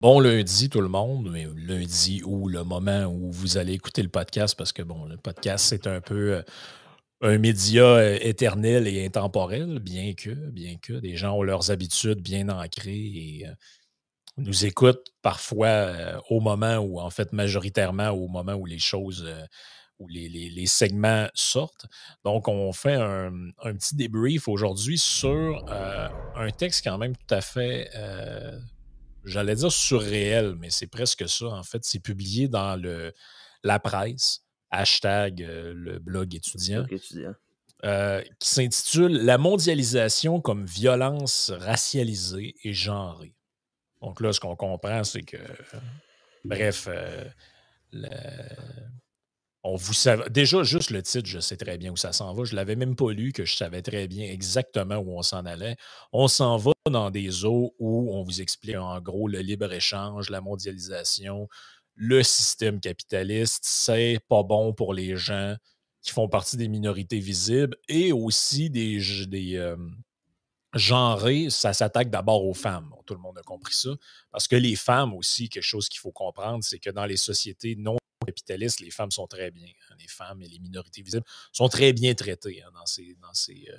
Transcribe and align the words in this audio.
Bon 0.00 0.18
lundi 0.18 0.70
tout 0.70 0.80
le 0.80 0.88
monde, 0.88 1.28
mais 1.30 1.46
lundi 1.54 2.22
ou 2.24 2.48
le 2.48 2.64
moment 2.64 3.04
où 3.04 3.30
vous 3.30 3.58
allez 3.58 3.74
écouter 3.74 4.02
le 4.02 4.08
podcast, 4.08 4.56
parce 4.56 4.72
que 4.72 4.80
bon, 4.80 5.04
le 5.04 5.18
podcast, 5.18 5.66
c'est 5.68 5.86
un 5.86 6.00
peu 6.00 6.36
euh, 6.36 6.42
un 7.20 7.36
média 7.36 7.84
euh, 7.84 8.18
éternel 8.22 8.88
et 8.88 9.04
intemporel, 9.04 9.78
bien 9.78 10.14
que, 10.14 10.30
bien 10.30 10.76
que 10.80 10.94
des 10.94 11.16
gens 11.16 11.36
ont 11.36 11.42
leurs 11.42 11.70
habitudes 11.70 12.22
bien 12.22 12.48
ancrées 12.48 12.94
et 12.94 13.46
euh, 13.46 13.52
nous 14.38 14.64
écoutent 14.64 15.12
parfois 15.20 15.92
au 16.30 16.40
moment 16.40 16.78
où, 16.78 16.98
en 16.98 17.10
fait, 17.10 17.34
majoritairement 17.34 18.08
au 18.08 18.26
moment 18.26 18.54
où 18.54 18.64
les 18.64 18.78
choses, 18.78 19.28
où 19.98 20.08
les, 20.08 20.66
segments 20.66 21.28
sortent. 21.34 21.84
Donc, 22.24 22.48
on 22.48 22.72
fait 22.72 22.94
un, 22.94 23.32
un 23.62 23.74
petit 23.74 23.96
débrief 23.96 24.48
aujourd'hui 24.48 24.96
sur 24.96 25.62
un 25.68 26.50
texte 26.52 26.84
quand 26.84 26.96
même 26.96 27.14
tout 27.16 27.34
à 27.34 27.42
fait 27.42 27.90
j'allais 29.24 29.54
dire 29.54 29.72
surréel, 29.72 30.54
mais 30.58 30.70
c'est 30.70 30.86
presque 30.86 31.28
ça. 31.28 31.46
En 31.46 31.62
fait, 31.62 31.84
c'est 31.84 32.00
publié 32.00 32.48
dans 32.48 32.76
le, 32.76 33.12
la 33.62 33.78
presse, 33.78 34.42
hashtag 34.70 35.42
euh, 35.42 35.72
le 35.74 35.98
blog 35.98 36.34
étudiant, 36.34 36.86
euh, 37.84 38.22
qui 38.38 38.48
s'intitule 38.48 39.12
La 39.24 39.38
mondialisation 39.38 40.40
comme 40.40 40.64
violence 40.64 41.50
racialisée 41.50 42.54
et 42.64 42.72
genrée. 42.72 43.34
Donc 44.02 44.20
là, 44.20 44.32
ce 44.32 44.40
qu'on 44.40 44.56
comprend, 44.56 45.04
c'est 45.04 45.22
que, 45.22 45.38
bref, 46.44 46.88
euh, 46.88 47.24
on 49.62 49.76
vous 49.76 49.92
Déjà, 50.30 50.62
juste 50.62 50.90
le 50.90 51.02
titre, 51.02 51.28
je 51.28 51.38
sais 51.38 51.56
très 51.56 51.76
bien 51.76 51.92
où 51.92 51.96
ça 51.96 52.12
s'en 52.12 52.32
va. 52.32 52.44
Je 52.44 52.52
ne 52.52 52.56
l'avais 52.56 52.76
même 52.76 52.96
pas 52.96 53.12
lu, 53.12 53.32
que 53.32 53.44
je 53.44 53.54
savais 53.54 53.82
très 53.82 54.08
bien 54.08 54.26
exactement 54.26 54.96
où 54.96 55.18
on 55.18 55.22
s'en 55.22 55.44
allait. 55.44 55.76
On 56.12 56.28
s'en 56.28 56.56
va 56.56 56.72
dans 56.90 57.10
des 57.10 57.44
eaux 57.44 57.74
où 57.78 58.14
on 58.14 58.22
vous 58.22 58.40
explique 58.40 58.76
en 58.76 58.98
gros 59.00 59.28
le 59.28 59.40
libre-échange, 59.40 60.30
la 60.30 60.40
mondialisation, 60.40 61.48
le 61.94 62.22
système 62.22 62.80
capitaliste, 62.80 63.60
c'est 63.62 64.18
pas 64.28 64.42
bon 64.42 64.72
pour 64.72 64.94
les 64.94 65.16
gens 65.16 65.56
qui 66.00 66.12
font 66.12 66.28
partie 66.28 66.56
des 66.56 66.68
minorités 66.68 67.18
visibles 67.18 67.76
et 67.88 68.12
aussi 68.12 68.70
des, 68.70 68.98
des 69.26 69.56
euh, 69.56 69.76
genrés, 70.72 71.50
ça 71.50 71.74
s'attaque 71.74 72.08
d'abord 72.08 72.46
aux 72.46 72.54
femmes. 72.54 72.94
tout 73.04 73.14
le 73.14 73.20
monde 73.20 73.36
a 73.38 73.42
compris 73.42 73.74
ça. 73.74 73.90
Parce 74.30 74.48
que 74.48 74.56
les 74.56 74.76
femmes 74.76 75.12
aussi, 75.12 75.50
quelque 75.50 75.62
chose 75.62 75.90
qu'il 75.90 76.00
faut 76.00 76.12
comprendre, 76.12 76.64
c'est 76.64 76.78
que 76.78 76.88
dans 76.88 77.04
les 77.04 77.18
sociétés 77.18 77.76
non 77.76 77.96
capitalistes, 78.24 78.80
les 78.80 78.90
femmes 78.90 79.10
sont 79.10 79.26
très 79.26 79.50
bien. 79.50 79.68
Hein. 79.68 79.94
Les 79.98 80.08
femmes 80.08 80.42
et 80.42 80.48
les 80.48 80.58
minorités 80.58 81.02
visibles 81.02 81.24
sont 81.52 81.68
très 81.68 81.92
bien 81.92 82.14
traitées 82.14 82.62
hein, 82.62 82.70
dans, 82.74 82.86
ces, 82.86 83.16
dans, 83.20 83.32
ces, 83.32 83.66
euh, 83.70 83.76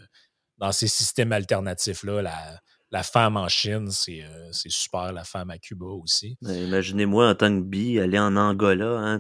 dans 0.58 0.72
ces 0.72 0.88
systèmes 0.88 1.31
alternatifs-là. 1.31 2.22
La, 2.22 2.61
la 2.92 3.03
femme 3.03 3.38
en 3.38 3.48
Chine, 3.48 3.89
euh, 4.09 4.50
c'est 4.52 4.70
super. 4.70 5.14
La 5.14 5.23
femme 5.23 5.50
à 5.50 5.58
Cuba 5.58 5.86
aussi. 5.86 6.38
Ben, 6.42 6.53
imaginez-moi 6.53 7.30
en 7.30 7.36
tant 7.36 7.56
que 7.56 7.64
bi 7.64 8.00
aller 8.00 8.20
en 8.20 8.36
Angola, 8.36 9.00
hein, 9.00 9.20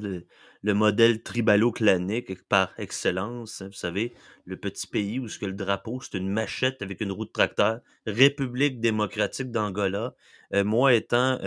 le, 0.63 0.73
modèle 0.73 1.23
tribalo-clanique 1.23 2.47
par 2.47 2.73
excellence. 2.77 3.61
vous 3.61 3.71
savez, 3.71 4.13
le 4.45 4.57
petit 4.57 4.87
pays 4.87 5.19
où 5.19 5.27
ce 5.27 5.39
que 5.39 5.45
le 5.45 5.53
drapeau, 5.53 6.01
c'est 6.01 6.17
une 6.17 6.29
machette 6.29 6.81
avec 6.81 7.01
une 7.01 7.11
roue 7.11 7.25
de 7.25 7.31
tracteur. 7.31 7.79
République 8.05 8.79
démocratique 8.79 9.51
d'Angola. 9.51 10.13
Euh, 10.53 10.63
moi 10.63 10.93
étant 10.93 11.39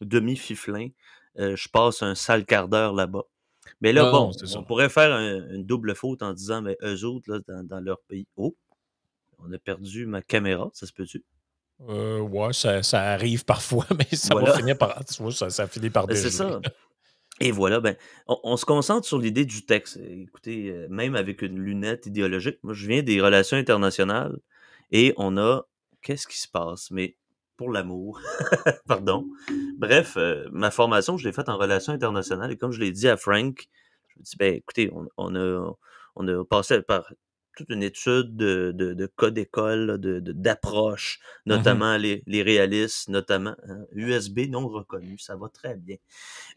demi-fiflin, 0.00 0.88
euh, 1.38 1.56
je 1.56 1.68
passe 1.68 2.02
un 2.02 2.14
sale 2.14 2.44
quart 2.44 2.68
d'heure 2.68 2.92
là-bas. 2.92 3.24
Mais 3.80 3.92
là, 3.92 4.10
bon, 4.10 4.32
on 4.56 4.64
pourrait 4.64 4.88
faire 4.88 5.16
une 5.16 5.64
double 5.64 5.94
faute 5.94 6.22
en 6.22 6.32
disant, 6.32 6.62
mais 6.62 6.76
eux 6.82 7.04
autres, 7.04 7.30
là, 7.30 7.62
dans, 7.62 7.80
leur 7.80 8.00
pays, 8.08 8.26
oh, 8.36 8.56
on 9.38 9.52
a 9.52 9.58
perdu 9.58 10.06
ma 10.06 10.22
caméra, 10.22 10.70
ça 10.72 10.86
se 10.86 10.92
peut-tu? 10.92 11.24
Euh, 11.88 12.18
ouais, 12.18 12.52
ça, 12.52 12.80
arrive 12.92 13.44
parfois, 13.44 13.86
mais 13.98 14.16
ça 14.16 14.34
va 14.34 14.56
finir 14.56 14.76
par. 14.76 15.00
ça, 15.06 15.50
ça 15.50 15.68
finit 15.68 15.90
par 15.90 16.06
ben, 16.06 16.16
C'est 16.16 16.30
ça. 16.30 16.60
Et 17.40 17.52
voilà, 17.52 17.78
ben, 17.78 17.96
on, 18.26 18.56
se 18.56 18.64
concentre 18.64 19.06
sur 19.06 19.18
l'idée 19.18 19.44
du 19.44 19.64
texte. 19.64 19.96
Écoutez, 19.98 20.70
euh, 20.70 20.88
même 20.90 21.14
avec 21.14 21.42
une 21.42 21.60
lunette 21.60 22.06
idéologique, 22.06 22.58
moi 22.64 22.74
je 22.74 22.88
viens 22.88 23.02
des 23.02 23.20
relations 23.20 23.56
internationales 23.56 24.36
et 24.90 25.14
on 25.16 25.36
a 25.36 25.62
qu'est-ce 26.02 26.26
qui 26.26 26.38
se 26.38 26.48
passe? 26.48 26.90
Mais 26.90 27.16
pour 27.58 27.70
l'amour. 27.70 28.18
Pardon. 28.86 29.26
Bref, 29.76 30.16
euh, 30.16 30.48
ma 30.50 30.70
formation, 30.70 31.18
je 31.18 31.26
l'ai 31.26 31.32
faite 31.32 31.50
en 31.50 31.58
relations 31.58 31.92
internationales 31.92 32.52
et 32.52 32.56
comme 32.56 32.72
je 32.72 32.80
l'ai 32.80 32.92
dit 32.92 33.08
à 33.08 33.18
Frank, 33.18 33.68
je 34.08 34.18
me 34.18 34.24
dis, 34.24 34.36
ben 34.38 34.54
écoutez, 34.54 34.90
on, 35.18 35.34
a, 35.34 35.76
on 36.16 36.28
a 36.28 36.44
passé 36.44 36.80
par 36.80 37.12
toute 37.58 37.70
une 37.70 37.82
étude 37.82 38.36
de, 38.36 38.72
de, 38.72 38.94
de 38.94 39.06
cas 39.06 39.30
d'école, 39.30 39.98
de, 39.98 40.20
d'approche, 40.20 41.18
mmh 41.18 41.50
notamment 41.50 41.96
les, 41.96 42.22
les, 42.26 42.42
réalistes, 42.42 43.08
notamment 43.08 43.56
USB 43.92 44.38
hein, 44.40 44.46
non 44.50 44.68
reconnu, 44.68 45.18
ça 45.18 45.34
va 45.34 45.48
très 45.48 45.74
bien. 45.74 45.96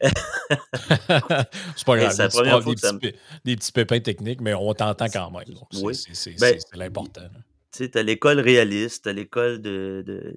c'est 0.00 1.84
pas 1.84 1.96
grave, 1.96 2.64
des, 3.00 3.14
des, 3.44 3.56
petits, 3.56 3.72
pépins 3.72 3.98
techniques, 3.98 4.40
mais 4.40 4.54
on 4.54 4.72
t'entend 4.74 5.06
quand 5.06 5.32
même. 5.32 5.42
oui. 5.82 5.94
c'est, 5.94 6.38
ben, 6.38 6.56
l'important. 6.74 7.28
Tu 7.72 7.86
sais, 7.86 7.98
à 7.98 8.02
l'école 8.04 8.38
réaliste, 8.38 9.08
à 9.08 9.12
l'école 9.12 9.60
de, 9.60 10.36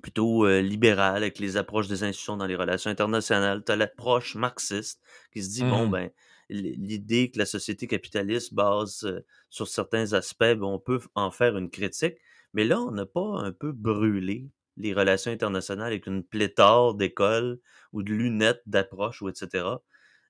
plutôt 0.00 0.46
euh, 0.46 0.60
libéral 0.60 1.18
avec 1.18 1.38
les 1.38 1.56
approches 1.56 1.88
des 1.88 2.02
institutions 2.04 2.36
dans 2.36 2.46
les 2.46 2.56
relations 2.56 2.90
internationales. 2.90 3.62
Tu 3.64 3.72
as 3.72 3.76
l'approche 3.76 4.34
marxiste 4.34 5.00
qui 5.32 5.42
se 5.42 5.50
dit, 5.50 5.62
bon, 5.62 5.86
mmh 5.86 5.90
ben, 5.90 6.10
l'idée 6.50 7.30
que 7.30 7.38
la 7.38 7.46
société 7.46 7.86
capitaliste 7.86 8.54
base 8.54 9.04
euh, 9.04 9.24
sur 9.48 9.68
certains 9.68 10.12
aspects, 10.12 10.40
ben, 10.40 10.62
on 10.62 10.78
peut 10.78 11.00
en 11.14 11.30
faire 11.30 11.56
une 11.56 11.70
critique. 11.70 12.16
Mais 12.54 12.64
là, 12.64 12.80
on 12.80 12.90
n'a 12.90 13.06
pas 13.06 13.38
un 13.38 13.52
peu 13.52 13.72
brûlé 13.72 14.50
les 14.76 14.92
relations 14.92 15.30
internationales 15.30 15.88
avec 15.88 16.06
une 16.06 16.24
pléthore 16.24 16.94
d'écoles 16.94 17.60
ou 17.92 18.02
de 18.02 18.12
lunettes 18.12 18.62
d'approche 18.66 19.22
ou 19.22 19.28
etc. 19.28 19.64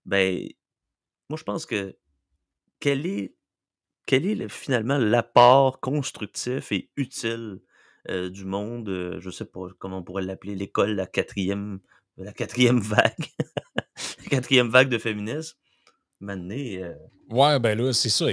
Ben, 0.04 0.46
moi, 1.28 1.38
je 1.38 1.44
pense 1.44 1.66
que 1.66 1.96
quel 2.80 3.06
est, 3.06 3.34
quel 4.06 4.26
est 4.26 4.48
finalement 4.48 4.98
l'apport 4.98 5.80
constructif 5.80 6.72
et 6.72 6.90
utile 6.96 7.60
euh, 8.08 8.30
du 8.30 8.44
monde, 8.44 8.88
euh, 8.88 9.20
je 9.20 9.30
sais 9.30 9.44
pas 9.44 9.68
comment 9.78 9.98
on 9.98 10.02
pourrait 10.02 10.22
l'appeler, 10.22 10.54
l'école, 10.54 10.92
la 10.92 11.06
quatrième, 11.06 11.80
la 12.16 12.32
quatrième 12.32 12.80
vague, 12.80 13.26
la 14.24 14.30
quatrième 14.30 14.68
vague 14.68 14.88
de 14.88 14.98
féminisme. 14.98 15.56
Maintenant, 16.20 16.54
euh... 16.56 16.94
Ouais, 17.30 17.58
ben 17.58 17.78
là, 17.78 17.92
c'est 17.92 18.10
ça. 18.10 18.26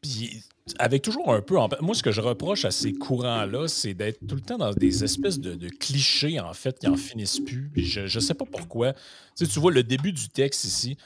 Puis, 0.00 0.42
avec 0.78 1.02
toujours 1.02 1.34
un 1.34 1.42
peu. 1.42 1.56
Moi, 1.80 1.94
ce 1.94 2.02
que 2.02 2.12
je 2.12 2.20
reproche 2.22 2.64
à 2.64 2.70
ces 2.70 2.92
courants-là, 2.92 3.68
c'est 3.68 3.92
d'être 3.92 4.26
tout 4.26 4.36
le 4.36 4.40
temps 4.40 4.56
dans 4.56 4.72
des 4.72 5.04
espèces 5.04 5.38
de, 5.38 5.68
clichés, 5.68 6.40
en 6.40 6.54
fait, 6.54 6.78
qui 6.78 6.86
en 6.86 6.96
finissent 6.96 7.40
plus. 7.40 7.70
je 7.76 8.02
ne 8.02 8.20
sais 8.20 8.34
pas 8.34 8.46
pourquoi. 8.46 8.94
Tu, 8.94 9.00
sais, 9.34 9.46
tu 9.46 9.60
vois 9.60 9.72
le 9.72 9.82
début 9.82 10.12
du 10.12 10.28
texte 10.30 10.64
ici 10.64 10.96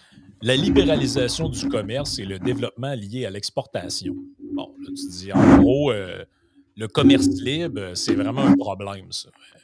la 0.45 0.57
libéralisation 0.57 1.49
du 1.49 1.69
commerce 1.69 2.19
et 2.19 2.27
le 2.27 2.39
développement 2.39 2.93
lié 2.95 3.25
à 3.25 3.31
l'exportation. 3.31 4.15
Bon, 4.53 4.75
là, 4.79 4.89
tu 4.89 5.09
dis, 5.09 5.33
en 5.33 5.59
gros, 5.59 5.91
euh, 5.91 6.25
le 6.77 6.89
commerce 6.89 7.27
libre, 7.27 7.95
c'est 7.95 8.15
vraiment 8.15 8.43
un 8.43 8.57
problème, 8.57 9.13
ça. 9.13 9.29
Euh, 9.29 9.61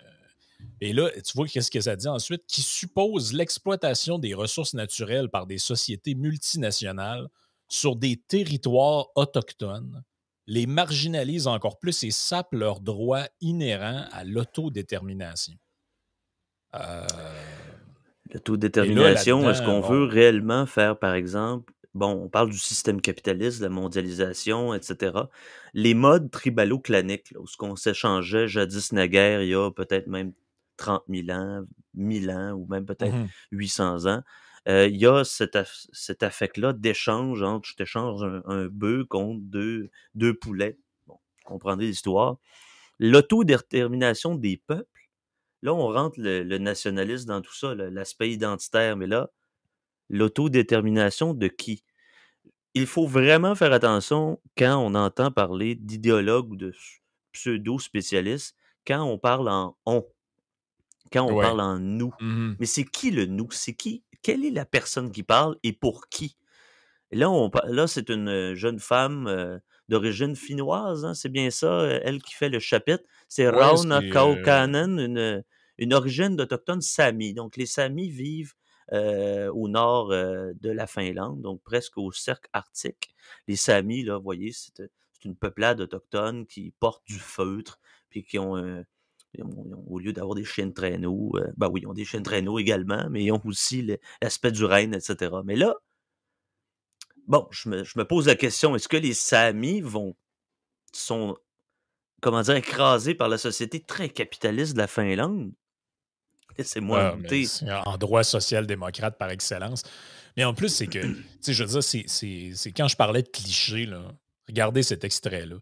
et 0.80 0.92
là, 0.92 1.10
tu 1.10 1.32
vois 1.34 1.46
qu'est-ce 1.46 1.70
que 1.70 1.80
ça 1.80 1.96
dit 1.96 2.08
ensuite, 2.08 2.44
qui 2.46 2.62
suppose 2.62 3.32
l'exploitation 3.32 4.18
des 4.18 4.34
ressources 4.34 4.74
naturelles 4.74 5.28
par 5.28 5.46
des 5.46 5.58
sociétés 5.58 6.14
multinationales 6.14 7.28
sur 7.68 7.96
des 7.96 8.16
territoires 8.16 9.08
autochtones, 9.14 10.02
les 10.46 10.66
marginalise 10.66 11.46
encore 11.46 11.78
plus 11.78 12.02
et 12.02 12.10
sape 12.10 12.52
leurs 12.52 12.80
droits 12.80 13.28
inhérents 13.40 14.04
à 14.10 14.24
l'autodétermination. 14.24 15.54
Euh... 16.74 17.06
L'autodétermination, 18.32 19.48
est-ce 19.50 19.62
qu'on 19.62 19.80
veut 19.80 20.04
réellement 20.04 20.66
faire, 20.66 20.98
par 20.98 21.14
exemple, 21.14 21.72
bon, 21.94 22.24
on 22.24 22.28
parle 22.28 22.50
du 22.50 22.58
système 22.58 23.00
capitaliste, 23.00 23.58
de 23.58 23.64
la 23.64 23.70
mondialisation, 23.70 24.74
etc. 24.74 25.12
Les 25.74 25.94
modes 25.94 26.30
tribalo-claniques, 26.30 27.34
où 27.38 27.46
ce 27.46 27.56
qu'on 27.56 27.76
s'échangeait 27.76 28.48
jadis 28.48 28.92
naguère, 28.92 29.42
il 29.42 29.50
y 29.50 29.54
a 29.54 29.70
peut-être 29.70 30.06
même 30.06 30.32
30 30.76 31.02
000 31.08 31.30
ans, 31.30 31.64
1000 31.94 32.30
ans, 32.30 32.52
ou 32.52 32.66
même 32.66 32.86
peut-être 32.86 33.16
800 33.52 34.00
mmh 34.00 34.08
ans, 34.08 34.22
euh, 34.68 34.86
il 34.86 34.96
y 34.96 35.06
a 35.06 35.24
cet, 35.24 35.58
cet 35.92 36.22
affect-là 36.22 36.72
d'échange 36.72 37.42
entre, 37.42 37.68
je 37.68 37.76
t'échange 37.76 38.22
un, 38.44 38.66
bœuf 38.66 39.06
contre 39.06 39.40
deux, 39.40 39.90
deux 40.14 40.34
poulets. 40.34 40.78
Bon, 41.06 41.14
vous 41.14 41.44
comprendrez 41.44 41.86
l'histoire. 41.86 42.36
L'autodétermination 42.98 44.34
des 44.34 44.58
peuples, 44.58 45.08
là, 45.62 45.72
on 45.72 45.88
rentre 45.88 46.20
le, 46.20 46.42
le 46.42 46.58
nationalisme 46.58 47.28
dans 47.28 47.40
tout 47.40 47.54
ça, 47.54 47.74
l'aspect 47.74 48.30
identitaire, 48.30 48.96
mais 48.98 49.06
là, 49.06 49.30
L'autodétermination 50.10 51.32
de 51.32 51.48
qui? 51.48 51.84
Il 52.74 52.86
faut 52.86 53.06
vraiment 53.06 53.54
faire 53.54 53.72
attention 53.72 54.40
quand 54.58 54.76
on 54.78 54.94
entend 54.94 55.30
parler 55.30 55.74
d'idéologues 55.74 56.50
ou 56.50 56.56
de 56.56 56.72
pseudo-spécialistes, 57.32 58.56
quand 58.86 59.02
on 59.02 59.18
parle 59.18 59.48
en 59.48 59.76
on, 59.86 60.04
quand 61.12 61.24
on 61.24 61.40
parle 61.40 61.60
en 61.60 61.78
nous. 61.78 62.12
Mmh 62.20 62.54
Mais 62.58 62.66
c'est 62.66 62.84
qui 62.84 63.10
le 63.10 63.26
nous? 63.26 63.48
C'est 63.50 63.74
qui? 63.74 64.04
Quelle 64.22 64.44
est 64.44 64.50
la 64.50 64.66
personne 64.66 65.10
qui 65.10 65.22
parle 65.22 65.56
et 65.62 65.72
pour 65.72 66.08
qui? 66.08 66.36
Là, 67.12 67.30
on, 67.30 67.50
là 67.66 67.86
c'est 67.86 68.08
une 68.10 68.54
jeune 68.54 68.78
femme 68.78 69.26
euh, 69.26 69.58
d'origine 69.88 70.36
finnoise, 70.36 71.04
hein, 71.04 71.14
c'est 71.14 71.28
bien 71.28 71.50
ça, 71.50 71.86
elle 72.04 72.22
qui 72.22 72.34
fait 72.34 72.48
le 72.48 72.60
chapitre. 72.60 73.02
C'est 73.28 73.48
Rauna 73.48 74.02
Kaukanen, 74.08 74.98
une, 75.00 75.44
une 75.78 75.94
origine 75.94 76.36
d'Autochtones 76.36 76.82
Samis. 76.82 77.34
Donc, 77.34 77.56
les 77.56 77.66
Samis 77.66 78.10
vivent 78.10 78.54
au 78.92 79.68
nord 79.68 80.08
de 80.08 80.70
la 80.70 80.86
Finlande, 80.86 81.40
donc 81.42 81.62
presque 81.62 81.98
au 81.98 82.12
cercle 82.12 82.48
arctique. 82.52 83.14
Les 83.48 83.56
Samis, 83.56 84.02
là, 84.04 84.16
vous 84.16 84.24
voyez, 84.24 84.52
c'est 84.52 84.90
une 85.24 85.36
peuplade 85.36 85.80
autochtone 85.80 86.46
qui 86.46 86.72
porte 86.80 87.06
du 87.06 87.18
feutre, 87.18 87.78
puis 88.08 88.24
qui 88.24 88.38
ont 88.38 88.84
au 89.86 89.98
lieu 89.98 90.12
d'avoir 90.12 90.34
des 90.34 90.44
chiens 90.44 90.66
de 90.66 90.72
traîneau, 90.72 91.32
ben 91.56 91.68
oui, 91.68 91.82
ils 91.82 91.86
ont 91.86 91.92
des 91.92 92.04
chiens 92.04 92.20
de 92.20 92.24
traîneau 92.24 92.58
également, 92.58 93.08
mais 93.10 93.24
ils 93.24 93.32
ont 93.32 93.40
aussi 93.44 93.86
l'aspect 94.20 94.52
du 94.52 94.64
règne, 94.64 94.94
etc. 94.94 95.30
Mais 95.44 95.56
là, 95.56 95.76
bon, 97.26 97.46
je 97.50 97.68
me, 97.68 98.02
pose 98.02 98.26
la 98.26 98.34
question, 98.34 98.74
est-ce 98.74 98.88
que 98.88 98.96
les 98.96 99.14
Samis 99.14 99.80
vont 99.80 100.16
sont, 100.92 101.36
comment 102.20 102.42
dire, 102.42 102.56
écrasés 102.56 103.14
par 103.14 103.28
la 103.28 103.38
société 103.38 103.80
très 103.80 104.08
capitaliste 104.08 104.74
de 104.74 104.78
la 104.78 104.88
Finlande? 104.88 105.52
Laissez-moi 106.58 107.16
ah, 107.68 107.82
En 107.88 107.98
droit 107.98 108.24
social-démocrate 108.24 109.18
par 109.18 109.30
excellence. 109.30 109.82
Mais 110.36 110.44
en 110.44 110.54
plus, 110.54 110.68
c'est 110.68 110.86
que, 110.86 110.98
tu 111.00 111.24
sais, 111.40 111.52
je 111.52 111.64
veux 111.64 111.80
dire, 111.80 111.82
c'est 111.82 112.72
quand 112.72 112.88
je 112.88 112.96
parlais 112.96 113.22
de 113.22 113.28
clichés, 113.28 113.86
là, 113.86 114.02
regardez 114.48 114.82
cet 114.82 115.04
extrait-là. 115.04 115.56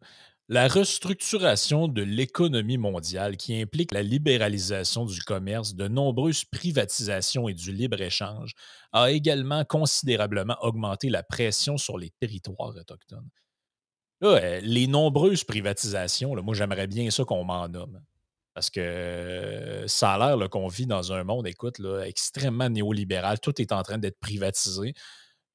La 0.51 0.67
restructuration 0.67 1.89
de 1.89 2.01
l'économie 2.01 2.79
mondiale 2.79 3.37
qui 3.37 3.61
implique 3.61 3.93
la 3.93 4.03
libéralisation 4.03 5.05
du 5.05 5.21
commerce, 5.21 5.75
de 5.75 5.89
nombreuses 5.89 6.47
privatisations 6.47 7.49
et 7.49 7.55
du 7.55 7.71
libre-échange 7.71 8.55
a 8.93 9.11
également 9.11 9.67
considérablement 9.67 10.57
augmenté 10.63 11.11
la 11.11 11.23
pression 11.23 11.77
sur 11.77 11.99
les 11.99 12.09
territoires 12.19 12.75
autochtones. 12.75 13.29
Euh, 14.25 14.59
les 14.63 14.87
nombreuses 14.87 15.45
privatisations, 15.45 16.35
moi 16.43 16.55
j'aimerais 16.55 16.87
bien 16.87 17.11
ça 17.11 17.25
qu'on 17.25 17.45
m'en 17.45 17.69
nomme. 17.69 18.01
Parce 18.59 18.71
que 18.71 18.81
euh, 18.81 19.87
ça 19.87 20.15
a 20.15 20.37
l'air 20.37 20.51
qu'on 20.51 20.67
vit 20.67 20.87
dans 20.87 21.13
un 21.13 21.23
monde, 21.23 21.47
écoute, 21.47 21.79
là, 21.79 22.03
extrêmement 22.03 22.69
néolibéral. 22.69 23.39
Tout 23.39 23.63
est 23.63 23.71
en 23.71 23.85
train 23.85 23.99
d'être 23.99 24.19
privatisé. 24.19 24.95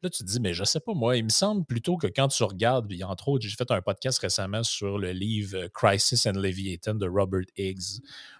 Là, 0.02 0.10
tu 0.10 0.24
te 0.24 0.24
dis, 0.24 0.40
mais 0.40 0.54
je 0.54 0.64
sais 0.64 0.80
pas, 0.80 0.94
moi, 0.94 1.18
il 1.18 1.26
me 1.26 1.30
semble 1.30 1.66
plutôt 1.66 1.98
que 1.98 2.08
quand 2.08 2.30
tu 2.30 2.44
regardes, 2.44 2.90
entre 3.04 3.28
autres, 3.28 3.46
j'ai 3.46 3.58
fait 3.58 3.70
un 3.72 3.82
podcast 3.82 4.20
récemment 4.20 4.64
sur 4.64 4.98
le 4.98 5.12
livre 5.12 5.58
euh, 5.58 5.68
Crisis 5.74 6.26
and 6.26 6.40
Leviathan 6.40 6.94
de 6.94 7.06
Robert 7.06 7.44
Higgs, 7.58 8.00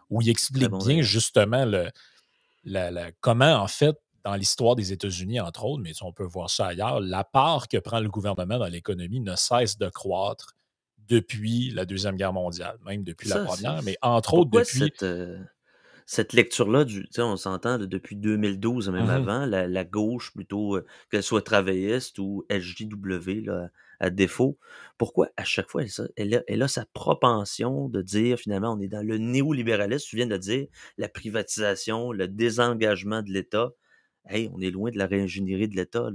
où 0.10 0.22
il 0.22 0.30
explique 0.30 0.72
bien 0.86 1.02
justement 1.02 1.66
le, 1.66 3.12
comment, 3.20 3.56
en 3.56 3.68
fait, 3.68 3.98
dans 4.24 4.36
l'histoire 4.36 4.78
des 4.78 4.94
États-Unis, 4.94 5.42
entre 5.42 5.66
autres, 5.66 5.84
mais 5.84 5.92
on 6.04 6.14
peut 6.14 6.24
voir 6.24 6.50
ça 6.50 6.68
ailleurs, 6.68 7.02
la 7.02 7.26
part 7.26 7.68
que 7.68 7.80
prend 7.80 8.00
le 8.00 8.08
gouvernement 8.08 8.60
dans 8.60 8.68
l'économie 8.68 9.20
ne 9.20 9.36
cesse 9.36 9.78
de 9.78 9.90
croître 9.90 10.56
depuis 11.08 11.72
la 11.72 11.86
Deuxième 11.86 12.16
Guerre 12.16 12.34
mondiale, 12.34 12.78
même 12.86 13.04
depuis 13.04 13.30
la 13.30 13.40
Première, 13.40 13.84
mais 13.84 13.98
entre 14.02 14.34
autres 14.36 14.52
depuis... 14.52 14.92
Euh, 15.04 15.38
cette 16.06 16.34
lecture-là, 16.34 16.86
on 17.20 17.38
s'entend 17.38 17.78
depuis 17.78 18.16
2012, 18.16 18.90
même 18.90 19.06
mmh 19.06 19.10
avant, 19.10 19.46
la, 19.46 19.84
gauche 19.86 20.34
plutôt, 20.34 20.76
euh, 20.76 20.86
qu'elle 21.10 21.24
soit 21.24 21.42
travailliste 21.42 22.20
ou 22.20 22.46
SJW 22.52 23.50
à 24.00 24.10
défaut, 24.10 24.58
pourquoi 24.98 25.30
à 25.38 25.46
chaque 25.46 25.70
fois 25.70 25.84
elle, 26.18 26.62
a, 26.62 26.68
sa 26.68 26.86
propension 26.94 27.88
de 27.88 28.02
dire 28.02 28.38
finalement 28.38 28.74
on 28.74 28.80
est 28.82 28.90
dans 28.90 29.06
le 29.06 29.18
néolibéralisme, 29.18 30.06
tu 30.10 30.18
viens 30.18 30.28
de 30.28 30.38
dire, 30.38 30.68
la 30.98 31.08
privatisation, 31.08 32.12
le 32.12 32.28
désengagement 32.28 33.22
de 33.22 33.32
l'État. 33.32 33.72
Hey, 34.28 34.50
on 34.54 34.62
est 34.62 34.72
loin 34.72 34.92
de 34.92 34.98
la 34.98 35.06
réingénierie 35.06 35.68
de 35.68 35.76
l'État. 35.76 36.10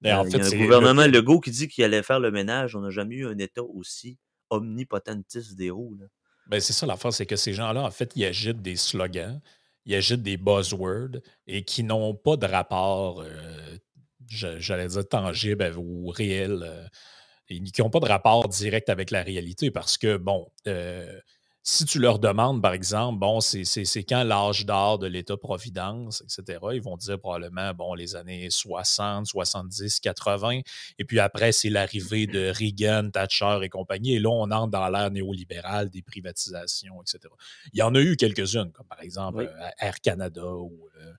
Ben, 0.00 0.16
en 0.16 0.24
euh, 0.24 0.28
il 0.28 0.38
y 0.38 0.40
a 0.40 0.46
un 0.46 0.62
gouvernement 0.62 1.06
Legault 1.06 1.40
qui 1.40 1.50
dit 1.50 1.68
qu'il 1.68 1.84
allait 1.84 2.02
faire 2.02 2.20
le 2.20 2.30
ménage. 2.30 2.74
On 2.74 2.80
n'a 2.80 2.90
jamais 2.90 3.16
eu 3.16 3.26
un 3.26 3.38
État 3.38 3.62
aussi 3.62 4.18
omnipotentiste 4.48 5.54
des 5.56 5.70
roues. 5.70 5.98
Ben, 6.46 6.60
c'est 6.60 6.72
ça 6.72 6.86
l'affaire, 6.86 7.12
c'est 7.12 7.26
que 7.26 7.36
ces 7.36 7.52
gens-là, 7.52 7.82
en 7.82 7.90
fait, 7.90 8.12
ils 8.16 8.24
agitent 8.24 8.62
des 8.62 8.76
slogans, 8.76 9.40
ils 9.84 9.94
agitent 9.94 10.22
des 10.22 10.36
buzzwords 10.36 11.20
et 11.46 11.64
qui 11.64 11.84
n'ont 11.84 12.14
pas 12.14 12.36
de 12.36 12.46
rapport, 12.46 13.20
euh, 13.20 13.76
j'allais 14.26 14.88
dire 14.88 15.08
tangible 15.08 15.74
ou 15.76 16.08
réel, 16.08 16.60
euh, 16.64 16.86
et 17.48 17.62
qui 17.62 17.80
n'ont 17.80 17.90
pas 17.90 18.00
de 18.00 18.06
rapport 18.06 18.48
direct 18.48 18.88
avec 18.88 19.10
la 19.10 19.22
réalité 19.22 19.70
parce 19.70 19.98
que, 19.98 20.16
bon, 20.16 20.50
euh, 20.66 21.20
si 21.62 21.84
tu 21.84 21.98
leur 21.98 22.18
demandes, 22.18 22.62
par 22.62 22.72
exemple, 22.72 23.18
bon, 23.18 23.40
c'est 23.40 24.04
quand 24.04 24.24
l'âge 24.24 24.64
d'or 24.64 24.98
de 24.98 25.06
l'État-providence, 25.06 26.22
etc., 26.22 26.58
ils 26.72 26.80
vont 26.80 26.96
dire 26.96 27.18
probablement, 27.18 27.74
bon, 27.74 27.94
les 27.94 28.16
années 28.16 28.48
60, 28.48 29.26
70, 29.26 30.00
80. 30.00 30.60
Et 30.98 31.04
puis 31.04 31.20
après, 31.20 31.52
c'est 31.52 31.68
l'arrivée 31.68 32.26
de 32.26 32.50
Reagan, 32.54 33.10
Thatcher 33.10 33.58
et 33.62 33.68
compagnie. 33.68 34.14
Et 34.14 34.18
là, 34.18 34.30
on 34.30 34.50
entre 34.50 34.70
dans 34.70 34.88
l'ère 34.88 35.10
néolibérale 35.10 35.90
des 35.90 36.00
privatisations, 36.00 37.02
etc. 37.02 37.32
Il 37.74 37.78
y 37.78 37.82
en 37.82 37.94
a 37.94 38.00
eu 38.00 38.16
quelques-unes, 38.16 38.72
comme 38.72 38.86
par 38.86 39.02
exemple 39.02 39.42
euh, 39.42 39.68
Air 39.80 40.00
Canada 40.00 40.46
ou 40.46 40.88
euh, 40.98 41.12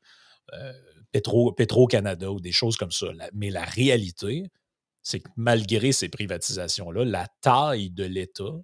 euh, 0.53 0.73
Petro, 1.11 1.51
Petro-Canada 1.51 2.31
ou 2.31 2.39
des 2.39 2.51
choses 2.51 2.77
comme 2.77 2.91
ça. 2.91 3.07
Mais 3.33 3.51
la 3.51 3.63
réalité, 3.63 4.49
c'est 5.03 5.19
que 5.19 5.29
malgré 5.35 5.91
ces 5.91 6.09
privatisations-là, 6.09 7.05
la 7.05 7.27
taille 7.41 7.91
de 7.91 8.05
l'État 8.05 8.63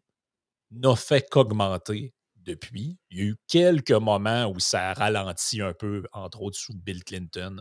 n'a 0.71 0.95
fait 0.95 1.29
qu'augmenter 1.29 2.13
depuis. 2.35 2.97
Il 3.09 3.17
y 3.17 3.21
a 3.21 3.25
eu 3.25 3.35
quelques 3.47 3.91
moments 3.91 4.47
où 4.47 4.59
ça 4.59 4.91
a 4.91 4.93
ralenti 4.93 5.61
un 5.61 5.73
peu, 5.73 6.03
entre 6.13 6.41
autres 6.41 6.57
sous 6.57 6.73
Bill 6.73 7.03
Clinton 7.03 7.57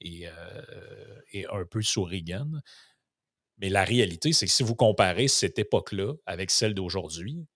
et, 0.00 0.28
euh, 0.28 1.20
et 1.32 1.46
un 1.46 1.64
peu 1.64 1.82
sous 1.82 2.04
Reagan. 2.04 2.50
Mais 3.58 3.70
la 3.70 3.84
réalité, 3.84 4.32
c'est 4.32 4.46
que 4.46 4.52
si 4.52 4.62
vous 4.62 4.74
comparez 4.74 5.28
cette 5.28 5.58
époque-là 5.58 6.14
avec 6.26 6.50
celle 6.50 6.74
d'aujourd'hui, 6.74 7.46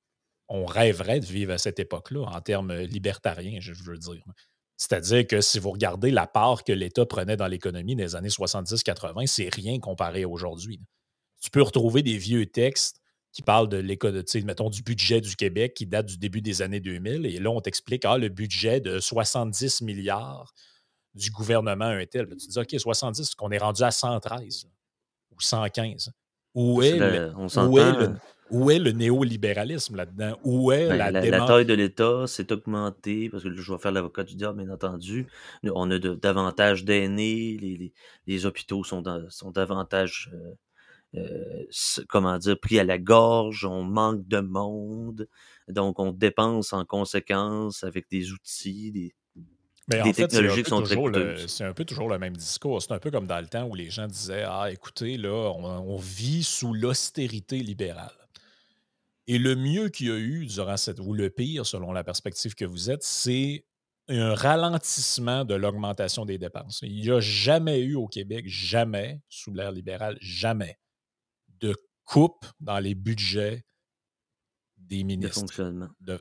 on 0.49 0.67
rêverait 0.67 1.20
de 1.20 1.26
vivre 1.26 1.52
à 1.52 1.58
cette 1.58 1.79
époque-là 1.79 2.23
en 2.23 2.41
termes 2.41 2.75
libertariens, 2.81 3.61
je 3.61 3.73
veux 3.73 3.99
dire. 3.99 4.25
C'est-à-dire 4.76 5.26
que 5.26 5.41
si 5.41 5.58
vous 5.58 5.70
regardez 5.70 6.11
la 6.11 6.26
part 6.26 6.64
que 6.64 6.73
l'État 6.73 7.06
prenait 7.06 7.37
dans 7.37 7.47
l'économie 7.49 7.97
des 7.97 8.17
années 8.17 8.31
70-80, 8.31 9.26
c'est 9.26 9.55
rien 9.55 9.79
comparé 9.79 10.25
à 10.25 10.29
aujourd'hui. 10.29 10.81
Tu 11.43 11.50
peux 11.50 11.62
retrouver 11.62 12.02
des 12.02 12.19
vieux 12.19 12.47
textes 12.47 13.00
qui 13.32 13.42
parle 13.42 13.68
de 13.68 13.76
l'école, 13.76 14.24
mettons, 14.44 14.70
du 14.70 14.82
budget 14.82 15.20
du 15.20 15.36
Québec 15.36 15.74
qui 15.74 15.86
date 15.86 16.06
du 16.06 16.18
début 16.18 16.42
des 16.42 16.62
années 16.62 16.80
2000. 16.80 17.26
Et 17.26 17.38
là, 17.38 17.50
on 17.50 17.60
t'explique, 17.60 18.04
ah, 18.04 18.18
le 18.18 18.28
budget 18.28 18.80
de 18.80 18.98
70 18.98 19.82
milliards 19.82 20.52
du 21.14 21.30
gouvernement 21.30 21.86
un 21.86 22.04
tel. 22.06 22.28
tu 22.28 22.46
te 22.46 22.50
dis, 22.50 22.58
OK, 22.58 22.80
70, 22.80 23.34
qu'on 23.34 23.50
est 23.50 23.58
rendu 23.58 23.82
à 23.82 23.90
113 23.90 24.66
ou 25.32 25.40
115. 25.40 26.12
Où 26.54 26.82
est, 26.82 26.98
le, 26.98 27.32
où, 28.50 28.70
est 28.70 28.80
le, 28.80 28.90
néolibéralisme 28.90 29.94
là-dedans? 29.94 30.36
Où 30.42 30.72
est 30.72 30.88
ben, 30.88 30.96
la, 30.96 31.10
la, 31.12 31.46
taille 31.46 31.64
de 31.64 31.74
l'État 31.74 32.26
s'est 32.26 32.52
augmentée, 32.52 33.30
parce 33.30 33.44
que 33.44 33.54
je 33.54 33.72
vais 33.72 33.78
faire 33.78 33.92
l'avocat 33.92 34.25
du 34.25 34.34
diable, 34.34 34.64
bien 34.64 34.75
entendu. 34.75 35.28
On 35.62 35.88
a 35.92 35.99
davantage 36.00 36.84
d'aînés, 36.84 37.56
les, 37.60 37.92
les, 38.26 38.46
hôpitaux 38.46 38.82
sont, 38.82 39.04
sont 39.28 39.52
davantage 39.52 40.32
euh, 40.34 40.54
euh, 41.17 41.64
comment 42.09 42.38
dire, 42.38 42.59
pris 42.59 42.79
à 42.79 42.85
la 42.85 42.99
gorge, 42.99 43.64
on 43.64 43.83
manque 43.83 44.26
de 44.29 44.40
monde, 44.40 45.29
donc 45.69 45.99
on 45.99 46.12
dépense 46.12 46.73
en 46.73 46.85
conséquence 46.85 47.83
avec 47.83 48.09
des 48.11 48.31
outils, 48.31 48.93
des, 48.93 49.14
technologies 50.12 50.62
qui 50.62 50.71
sont 50.71 50.83
très 50.83 51.49
C'est 51.49 51.64
un 51.64 51.73
peu 51.73 51.85
toujours 51.85 52.09
le 52.09 52.19
même 52.19 52.37
discours. 52.37 52.81
C'est 52.81 52.93
un 52.93 53.00
peu 53.00 53.11
comme 53.11 53.26
dans 53.26 53.40
le 53.40 53.49
temps 53.49 53.67
où 53.67 53.75
les 53.75 53.90
gens 53.90 54.07
disaient 54.07 54.45
Ah, 54.47 54.71
écoutez, 54.71 55.17
là, 55.17 55.52
on, 55.57 55.97
vit 55.97 56.45
sous 56.45 56.73
l'austérité 56.73 57.59
libérale. 57.59 58.12
Et 59.26 59.38
le 59.38 59.57
mieux 59.57 59.88
qu'il 59.88 60.09
y 60.09 60.11
a 60.11 60.17
eu 60.17 60.47
durant 60.47 60.76
cette, 60.76 61.00
ou 61.00 61.12
le 61.12 61.31
pire, 61.31 61.67
selon 61.67 61.93
la 61.93 62.05
perspective 62.05 62.55
que 62.55 62.64
vous 62.64 62.90
êtes, 62.90 63.02
c'est 63.02 63.64
un 64.09 64.35
ralentissement 64.35 65.45
de 65.45 65.55
l'augmentation 65.55 66.25
des 66.25 66.38
dépenses. 66.38 66.81
Il 66.83 67.00
n'y 67.00 67.11
a 67.11 67.21
jamais 67.21 67.81
eu 67.81 67.95
au 67.95 68.09
Québec, 68.09 68.45
jamais, 68.49 69.21
sous 69.29 69.52
l'ère 69.52 69.71
libérale, 69.71 70.19
jamais, 70.21 70.79
de 71.61 71.75
coupe 72.05 72.47
dans 72.61 72.79
les 72.79 72.95
budgets 72.95 73.64
des 74.76 75.05
ministres. 75.05 75.40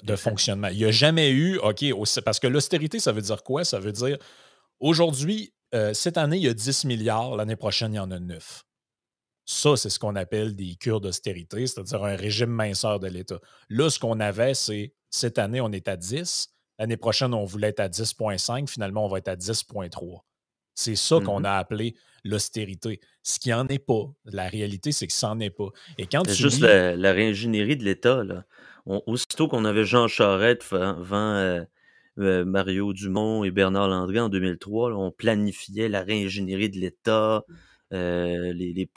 De 0.03 0.15
fonctionnement. 0.15 0.67
Il 0.67 0.77
n'y 0.77 0.85
a 0.85 0.91
jamais 0.91 1.31
eu, 1.31 1.57
OK, 1.57 1.83
parce 2.23 2.39
que 2.39 2.47
l'austérité, 2.47 2.99
ça 2.99 3.11
veut 3.11 3.21
dire 3.21 3.43
quoi? 3.43 3.63
Ça 3.63 3.79
veut 3.79 3.91
dire, 3.91 4.17
aujourd'hui, 4.79 5.53
euh, 5.73 5.93
cette 5.93 6.17
année, 6.17 6.37
il 6.37 6.43
y 6.43 6.47
a 6.47 6.53
10 6.53 6.85
milliards, 6.85 7.35
l'année 7.35 7.55
prochaine, 7.55 7.93
il 7.93 7.97
y 7.97 7.99
en 7.99 8.11
a 8.11 8.19
9. 8.19 8.63
Ça, 9.45 9.75
c'est 9.75 9.89
ce 9.89 9.97
qu'on 9.97 10.15
appelle 10.15 10.55
des 10.55 10.75
cures 10.75 11.01
d'austérité, 11.01 11.65
c'est-à-dire 11.65 12.03
un 12.03 12.15
régime 12.15 12.51
minceur 12.51 12.99
de 12.99 13.07
l'État. 13.07 13.39
Là, 13.69 13.89
ce 13.89 13.97
qu'on 13.97 14.19
avait, 14.19 14.53
c'est 14.53 14.93
cette 15.09 15.39
année, 15.39 15.59
on 15.59 15.71
est 15.71 15.87
à 15.87 15.97
10. 15.97 16.49
L'année 16.77 16.97
prochaine, 16.97 17.33
on 17.33 17.45
voulait 17.45 17.69
être 17.69 17.79
à 17.79 17.89
10,5. 17.89 18.69
Finalement, 18.69 19.05
on 19.05 19.09
va 19.09 19.17
être 19.17 19.27
à 19.27 19.35
10,3. 19.35 20.21
C'est 20.79 20.95
ça 20.95 21.19
qu'on 21.19 21.41
mmh 21.41 21.45
a 21.45 21.57
appelé 21.57 21.95
l'austérité. 22.23 23.01
Ce 23.21 23.37
qui 23.37 23.49
n'en 23.49 23.67
est 23.67 23.85
pas. 23.85 24.13
La 24.23 24.47
réalité, 24.47 24.93
c'est 24.93 25.07
que 25.07 25.13
ça 25.13 25.27
n'en 25.27 25.39
est 25.41 25.49
pas. 25.49 25.67
Et 25.97 26.05
quand 26.05 26.23
c'est 26.25 26.35
juste 26.35 26.61
la, 26.61 27.11
réingénierie 27.11 27.75
de 27.75 27.83
l'État. 27.83 28.23
aussitôt 28.85 29.49
qu'on 29.49 29.65
avait 29.65 29.83
Jean 29.83 30.07
Charest 30.07 30.71
devant 30.71 31.33
euh, 31.33 31.61
euh, 32.19 32.45
Mario 32.45 32.93
Dumont 32.93 33.43
et 33.43 33.51
Bernard 33.51 33.89
Landry 33.89 34.21
en 34.21 34.29
2003, 34.29 34.93
on 34.93 35.11
planifiait 35.11 35.89
la 35.89 36.01
réingénierie 36.01 36.69
de 36.69 36.77
l'État, 36.77 37.43
euh, 37.91 38.53
les, 38.53 38.89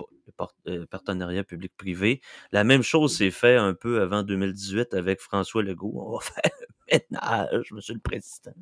partenariats 0.88 1.42
publics-privés. 1.42 2.20
La 2.52 2.62
même 2.62 2.84
chose 2.84 3.16
s'est 3.16 3.32
fait 3.32 3.56
un 3.56 3.74
peu 3.74 4.00
avant 4.00 4.22
2018 4.22 4.94
avec 4.94 5.18
François 5.18 5.64
Legault. 5.64 5.94
On 5.96 6.12
va 6.12 6.20
faire 6.90 7.08
ménage, 7.10 7.72
monsieur 7.72 7.94
le 7.94 8.00
président. 8.00 8.52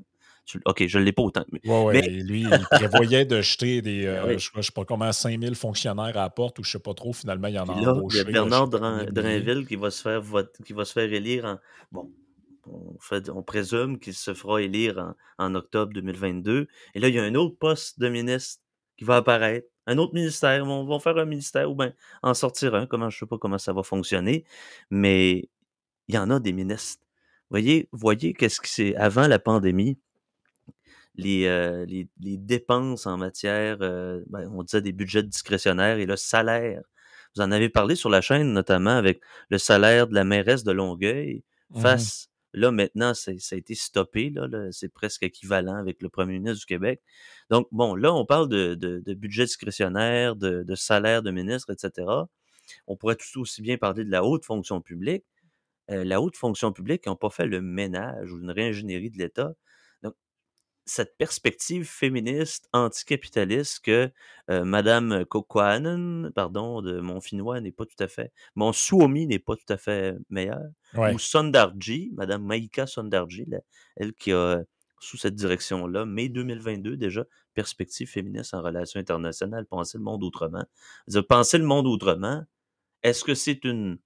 OK, 0.65 0.87
je 0.87 0.99
ne 0.99 1.05
l'ai 1.05 1.13
pas 1.13 1.23
autant. 1.23 1.45
Mais, 1.53 1.61
ouais, 1.69 2.01
lui, 2.03 2.43
il 2.43 2.67
prévoyait 2.71 3.25
de 3.25 3.41
jeter 3.41 3.83
des, 3.83 4.03
ben 4.05 4.31
euh, 4.31 4.39
je 4.39 4.51
ne 4.57 4.63
sais 4.63 4.73
pas 4.73 4.85
comment, 4.85 5.13
5000 5.13 5.55
fonctionnaires 5.55 6.17
à 6.17 6.23
la 6.23 6.31
porte 6.31 6.59
ou 6.59 6.65
je 6.65 6.69
ne 6.69 6.73
sais 6.73 6.79
pas 6.79 6.95
trop. 6.95 7.13
Finalement, 7.13 7.49
il 7.49 7.55
y 7.55 7.59
en 7.59 7.69
a 7.69 7.81
là, 7.81 8.01
Il 8.11 8.17
y 8.17 8.21
a 8.21 8.25
Bernard 8.25 8.69
Drinville 8.69 9.67
qui 9.67 9.77
va 9.77 9.91
se 9.91 10.03
faire 10.03 10.23
qui 10.65 10.73
va 10.73 10.85
se 10.85 10.93
faire 10.93 11.13
élire 11.13 11.45
en. 11.45 11.59
Bon, 11.93 12.13
on, 12.67 12.99
fait, 13.01 13.29
on 13.31 13.43
présume 13.43 13.99
qu'il 13.99 14.15
se 14.15 14.35
fera 14.35 14.63
élire 14.63 15.15
en, 15.39 15.55
octobre 15.55 15.93
2022. 15.93 16.69
Et 16.95 17.01
là, 17.01 17.09
il 17.09 17.15
y 17.15 17.19
a 17.19 17.23
un 17.23 17.35
autre 17.35 17.57
poste 17.59 17.99
de 18.01 18.09
ministre 18.09 18.63
qui 18.97 19.05
va 19.05 19.17
apparaître. 19.17 19.69
Un 19.87 19.99
autre 19.99 20.15
ministère. 20.15 20.67
On 20.67 20.85
va 20.85 20.99
faire 20.99 21.17
un 21.17 21.25
ministère 21.25 21.71
ou 21.71 21.75
bien 21.75 21.93
en 22.23 22.35
sortir 22.35 22.75
un. 22.75 22.87
Comment, 22.87 23.11
je 23.11 23.17
ne 23.17 23.21
sais 23.21 23.27
pas 23.27 23.39
comment 23.39 23.59
ça 23.59 23.73
va 23.73 23.83
fonctionner. 23.83 24.45
Mais 24.91 25.49
il 26.09 26.15
y 26.15 26.19
en 26.19 26.31
a 26.31 26.41
des 26.41 26.53
ministres. 26.53 27.05
Voyez, 27.51 27.89
voyez 27.93 28.33
qu'est-ce 28.33 28.61
que 28.61 28.69
c'est 28.69 28.95
avant 28.97 29.27
la 29.27 29.39
pandémie 29.39 29.99
euh, 31.27 31.85
les, 31.87 32.09
les, 32.21 32.37
dépenses 32.37 33.07
en 33.07 33.17
matière, 33.17 33.79
euh, 33.81 34.23
ben, 34.29 34.51
on 34.55 34.63
disait 34.63 34.83
des 34.83 34.93
budgets 34.93 35.23
discrétionnaires 35.23 35.99
et 35.99 36.07
le 36.07 36.17
salaire. 36.17 36.83
Vous 37.35 37.43
en 37.43 37.53
avez 37.53 37.69
parlé 37.69 37.95
sur 37.95 38.11
la 38.11 38.21
chaîne, 38.21 38.53
notamment 38.53 38.97
avec 38.97 39.23
le 39.51 39.59
salaire 39.59 40.09
de 40.09 40.15
la 40.15 40.25
mairesse 40.25 40.65
de 40.65 40.73
Longueuil. 40.73 41.45
Mmh 41.71 41.81
face, 41.81 42.29
là, 42.53 42.73
maintenant, 42.73 43.15
ça 43.15 43.31
a 43.31 43.55
été 43.55 43.75
stoppé. 43.77 44.31
Là, 44.31 44.49
c'est 44.73 44.93
presque 44.93 45.23
équivalent 45.23 45.77
avec 45.77 46.03
le 46.03 46.09
premier 46.09 46.39
ministre 46.39 46.59
du 46.61 46.67
Québec. 46.67 47.01
Donc, 47.49 47.69
bon, 47.71 47.95
là, 47.95 48.13
on 48.13 48.27
parle 48.27 48.49
de, 48.49 48.75
de, 48.75 49.15
budget 49.15 49.45
discrétionnaire, 49.45 50.35
de, 50.35 50.65
de, 50.65 50.75
salaire 50.75 51.23
de 51.23 51.31
ministre, 51.31 51.71
etc. 51.71 52.09
On 52.89 52.97
pourrait 52.97 53.17
tout 53.17 53.41
aussi 53.41 53.63
bien 53.63 53.79
parler 53.79 54.05
de 54.05 54.11
la 54.11 54.25
haute 54.25 54.45
fonction 54.45 54.81
publique. 54.81 55.25
Euh, 55.91 56.05
la 56.05 56.21
haute 56.21 56.37
fonction 56.37 56.73
publique, 56.73 57.07
n'ont 57.07 57.17
pas 57.17 57.31
fait 57.31 57.47
le 57.47 57.61
ménage 57.61 58.33
ou 58.33 58.39
une 58.39 58.51
réingénierie 58.51 59.11
de 59.11 59.19
l'État 59.19 59.53
cette 60.91 61.17
perspective 61.17 61.85
féministe 61.85 62.69
anticapitaliste 62.73 63.85
que 63.85 64.11
euh, 64.51 64.65
Madame 64.65 65.25
pardon, 66.35 66.83
de 66.83 67.01
mon 67.01 67.21
finnois 67.21 67.61
n'est 67.61 67.73
pas 67.73 67.87
tout 67.87 68.03
à 68.03 68.09
fait, 68.09 68.33
mon 68.57 68.73
Suomi 68.73 69.27
n'est 69.27 69.39
pas 69.39 69.57
tout 69.57 69.73
à 69.73 69.77
fait 69.77 70.17
meilleur, 70.29 70.63
ou 70.97 71.19
Sondarji, 71.19 72.11
Madame 72.15 72.45
Maïka 72.45 72.87
Sondarji, 72.87 73.47
elle 73.97 74.13
qui 74.13 74.33
a 74.33 74.63
sous 75.01 75.17
cette 75.17 75.35
direction-là, 75.35 76.05
mai 76.05 76.29
2022 76.29 76.97
déjà, 76.97 77.25
perspective 77.55 78.09
féministe 78.09 78.53
en 78.55 78.63
relations 78.63 79.01
internationales, 79.01 79.67
penser 79.67 79.99
le 79.99 80.05
monde 80.05 80.23
autrement. 80.23 80.65
penser 81.29 81.59
le 81.59 81.65
monde 81.65 81.87
autrement, 81.87 82.45
est-ce 83.03 83.25
que 83.25 83.35
c'est 83.35 83.65
une 83.65 83.99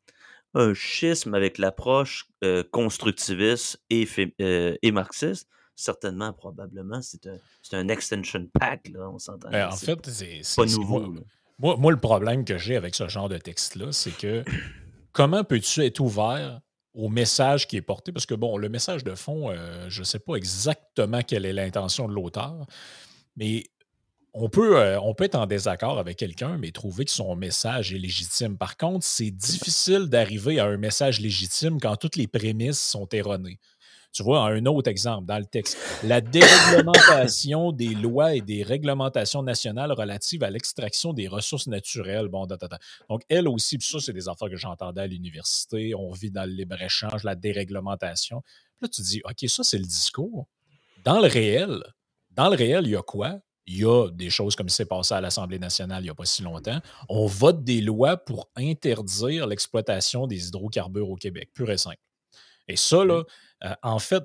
un 0.57 0.73
schisme 0.73 1.35
avec 1.35 1.59
l'approche 1.59 2.29
euh, 2.45 2.63
constructiviste 2.71 3.83
et, 3.91 4.07
euh, 4.41 4.77
et 4.81 4.93
marxiste? 4.93 5.49
Certainement, 5.77 6.33
probablement, 6.33 7.03
c'est 7.03 7.27
un, 7.27 7.39
un, 7.73 7.89
extension 7.89 8.47
pack, 8.59 8.89
là, 8.89 9.09
on 9.11 9.19
s'entend. 9.19 9.51
Ben, 9.51 9.69
en 9.69 9.77
fait, 9.77 9.99
c'est 10.09 10.43
pas 10.57 10.67
nouveau. 10.67 11.15
Moi, 11.59 11.77
moi, 11.77 11.93
le 11.93 12.01
problème 12.01 12.45
que 12.45 12.59
j'ai 12.59 12.77
avec 12.77 12.95
ce 12.95 13.09
genre 13.09 13.29
de 13.29 13.39
texte-là, 13.39 13.93
c'est 13.93 14.17
que 14.17 14.45
comment 15.13 15.45
peux-tu 15.45 15.85
être 15.85 16.01
ouvert 16.01 16.61
au 16.95 17.09
message 17.09 17.69
qui 17.69 17.77
est 17.77 17.83
porté? 17.83 18.13
Parce 18.13 18.27
que, 18.27 18.35
bon, 18.35 18.57
le 18.57 18.69
message 18.69 19.05
de 19.05 19.15
fond, 19.15 19.51
euh, 19.51 19.87
je 19.89 20.01
ne 20.01 20.05
sais 20.05 20.19
pas 20.19 20.35
exactement 20.35 21.23
quelle 21.23 21.47
est 21.47 21.53
l'intention 21.53 22.09
de 22.09 22.15
l'auteur, 22.15 22.67
mais 23.37 23.65
on 24.37 24.49
peut, 24.49 24.79
euh, 24.79 25.01
on 25.01 25.15
peut 25.15 25.25
être 25.25 25.37
en 25.37 25.47
désaccord 25.47 25.99
avec 25.99 26.17
quelqu'un, 26.17 26.59
mais 26.59 26.73
trouver 26.73 27.05
que 27.05 27.13
son 27.13 27.37
message 27.37 27.95
est 27.95 27.99
légitime. 27.99 28.59
Par 28.59 28.77
contre, 28.77 29.07
c'est 29.07 29.31
difficile 29.31 30.09
d'arriver 30.09 30.59
à 30.59 30.67
un 30.67 30.77
message 30.77 31.21
légitime 31.21 31.81
quand 31.81 31.97
toutes 31.97 32.17
les 32.17 32.27
prémices 32.27 32.81
sont 32.81 33.09
erronées. 33.13 33.61
Tu 34.15 34.23
vois, 34.23 34.47
un 34.47 34.65
autre 34.67 34.89
exemple 34.89 35.27
dans 35.27 35.39
le 35.39 35.45
texte, 35.45 35.77
la 36.05 36.21
déréglementation 36.21 37.73
des 37.73 37.95
lois 37.95 38.35
et 38.35 38.41
des 38.41 38.63
réglementations 38.63 39.43
nationales 39.43 39.91
relatives 39.91 40.45
à 40.45 40.51
l'extraction 40.51 41.13
des 41.13 41.27
ressources 41.27 41.67
naturelles. 41.67 42.29
Bon, 42.29 42.47
Donc, 43.09 43.23
elle 43.29 43.49
aussi, 43.49 43.77
puis 43.77 43.89
ça, 43.89 43.99
c'est 43.99 44.13
des 44.13 44.29
affaires 44.29 44.49
que 44.49 44.57
j'entendais 44.57 45.01
à 45.01 45.07
l'université. 45.09 45.97
On 45.97 46.13
vit 46.13 46.31
dans 46.31 46.49
le 46.49 46.55
libre-échange, 46.55 47.25
la 47.25 47.35
déréglementation. 47.35 48.41
Puis 48.43 48.83
là, 48.83 48.89
tu 48.89 49.03
dis, 49.03 49.21
OK, 49.25 49.49
ça, 49.49 49.65
c'est 49.65 49.79
le 49.79 49.85
discours. 49.85 50.47
Dans 51.05 51.19
le 51.19 51.27
réel, 51.27 51.83
dans 52.31 52.49
le 52.49 52.57
réel, 52.57 52.87
il 52.87 52.93
y 52.93 52.97
a 52.97 53.03
quoi? 53.03 53.41
il 53.67 53.79
y 53.79 53.85
a 53.85 54.09
des 54.11 54.29
choses 54.31 54.57
comme 54.57 54.69
c'est 54.69 54.85
passé 54.85 55.15
à 55.15 55.21
l'Assemblée 55.23 55.59
nationale 55.59 56.03
il 56.03 56.07
n'y 56.07 56.11
a 56.11 56.15
pas 56.15 56.27
si 56.27 56.43
longtemps. 56.43 56.81
On 57.09 57.27
vote 57.27 57.65
des 57.65 57.81
lois 57.81 58.17
pour 58.17 58.51
interdire 58.57 59.47
l'exploitation 59.47 60.27
des 60.27 60.49
hydrocarbures 60.49 61.09
au 61.09 61.17
Québec, 61.17 61.51
pur 61.55 61.71
et 61.71 61.79
simple. 61.79 61.97
Et 62.69 62.77
ça, 62.77 63.05
là, 63.05 63.25
euh, 63.65 63.75
en 63.83 63.99
fait, 63.99 64.25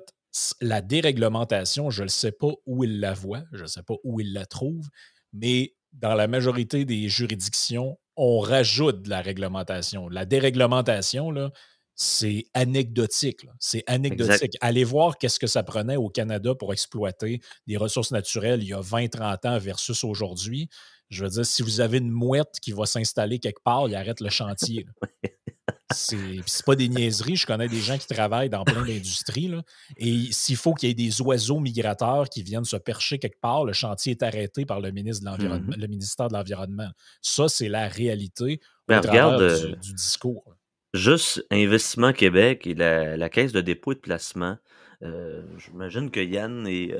la 0.60 0.80
déréglementation, 0.80 1.90
je 1.90 2.04
ne 2.04 2.08
sais 2.08 2.32
pas 2.32 2.52
où 2.66 2.84
il 2.84 3.00
la 3.00 3.14
voit, 3.14 3.42
je 3.52 3.62
ne 3.62 3.68
sais 3.68 3.82
pas 3.82 3.94
où 4.04 4.20
il 4.20 4.32
la 4.32 4.46
trouve, 4.46 4.88
mais 5.32 5.74
dans 5.92 6.14
la 6.14 6.28
majorité 6.28 6.84
des 6.84 7.08
juridictions, 7.08 7.98
on 8.16 8.38
rajoute 8.38 9.02
de 9.02 9.10
la 9.10 9.22
réglementation. 9.22 10.08
La 10.08 10.24
déréglementation, 10.24 11.30
là, 11.30 11.50
c'est 11.94 12.46
anecdotique. 12.54 13.46
C'est 13.58 13.84
anecdotique. 13.86 14.56
Allez 14.60 14.84
voir 14.84 15.18
qu'est-ce 15.18 15.38
que 15.38 15.46
ça 15.46 15.62
prenait 15.62 15.96
au 15.96 16.08
Canada 16.08 16.54
pour 16.54 16.72
exploiter 16.72 17.40
des 17.66 17.76
ressources 17.76 18.10
naturelles 18.10 18.62
il 18.62 18.68
y 18.68 18.72
a 18.72 18.80
20-30 18.80 19.46
ans 19.48 19.58
versus 19.58 20.04
aujourd'hui. 20.04 20.68
Je 21.10 21.24
veux 21.24 21.30
dire, 21.30 21.44
si 21.44 21.62
vous 21.62 21.80
avez 21.80 21.98
une 21.98 22.10
mouette 22.10 22.60
qui 22.62 22.72
va 22.72 22.86
s'installer 22.86 23.38
quelque 23.38 23.62
part, 23.62 23.88
il 23.88 23.94
arrête 23.94 24.20
le 24.20 24.30
chantier. 24.30 24.86
C'est 25.92 26.64
pas 26.64 26.76
des 26.76 26.88
niaiseries. 26.88 27.36
Je 27.36 27.46
connais 27.46 27.68
des 27.68 27.80
gens 27.80 27.98
qui 27.98 28.06
travaillent 28.06 28.50
dans 28.50 28.64
plein 28.64 28.84
d'industries. 28.84 29.52
Et 29.96 30.28
s'il 30.30 30.56
faut 30.56 30.74
qu'il 30.74 30.88
y 30.88 30.92
ait 30.92 30.94
des 30.94 31.20
oiseaux 31.20 31.60
migrateurs 31.60 32.28
qui 32.28 32.42
viennent 32.42 32.64
se 32.64 32.76
percher 32.76 33.18
quelque 33.18 33.40
part, 33.40 33.64
le 33.64 33.72
chantier 33.72 34.12
est 34.12 34.22
arrêté 34.22 34.64
par 34.64 34.80
le, 34.80 34.90
ministre 34.90 35.24
de 35.24 35.30
l'Environnement, 35.30 35.72
mm-hmm. 35.72 35.80
le 35.80 35.86
ministère 35.86 36.28
de 36.28 36.34
l'Environnement. 36.34 36.90
Ça, 37.22 37.48
c'est 37.48 37.68
la 37.68 37.88
réalité 37.88 38.60
ben, 38.88 39.00
regarde, 39.00 39.42
euh, 39.42 39.76
du, 39.76 39.94
discours. 39.94 40.54
Juste 40.94 41.44
Investissement 41.50 42.12
Québec 42.12 42.66
et 42.66 42.74
la, 42.74 43.28
Caisse 43.28 43.52
de 43.52 43.60
dépôt 43.60 43.92
et 43.92 43.96
de 43.96 44.00
placement. 44.00 44.56
Euh, 45.02 45.42
j'imagine 45.56 46.10
que 46.10 46.20
Yann 46.20 46.66
et 46.66 46.94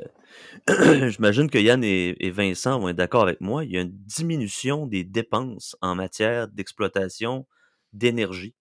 euh, 0.69 1.09
j'imagine 1.11 1.51
que 1.51 1.59
Yann 1.59 1.83
et, 1.83 2.15
et, 2.19 2.31
Vincent 2.31 2.79
vont 2.79 2.89
être 2.89 2.95
d'accord 2.95 3.23
avec 3.23 3.41
moi. 3.41 3.63
Il 3.63 3.71
y 3.71 3.77
a 3.77 3.81
une 3.81 3.91
diminution 3.91 4.87
des 4.87 5.03
dépenses 5.03 5.75
en 5.81 5.93
matière 5.93 6.47
d'exploitation 6.47 7.45
d'énergie. 7.93 8.55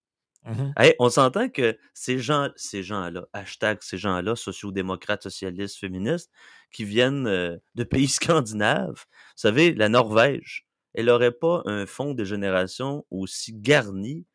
Mmh 0.47 0.73
on 0.99 1.11
s'entend 1.11 1.51
que 1.51 1.77
ces 1.93 2.19
gens, 2.19 2.49
ces 2.57 2.83
gens-là, 2.83 3.27
hashtag 3.35 3.79
ces 3.83 3.99
gens-là, 3.99 4.37
sociodémocrates, 4.37 5.23
socialistes, 5.23 5.79
féministes, 5.79 6.31
qui 6.73 6.85
viennent 6.85 7.27
euh, 7.27 7.57
de 7.75 7.85
pays 7.85 8.09
scandinaves, 8.49 9.05
vous 9.07 9.37
savez, 9.37 9.75
la 9.75 9.89
Norvège, 9.89 10.67
elle 10.95 11.07
n'aurait 11.07 11.33
pas 11.33 11.63
un 11.67 11.87
fonds 11.87 12.15
de 12.15 12.25
génération 12.25 13.05
aussi 13.11 13.53
garni? 13.53 14.27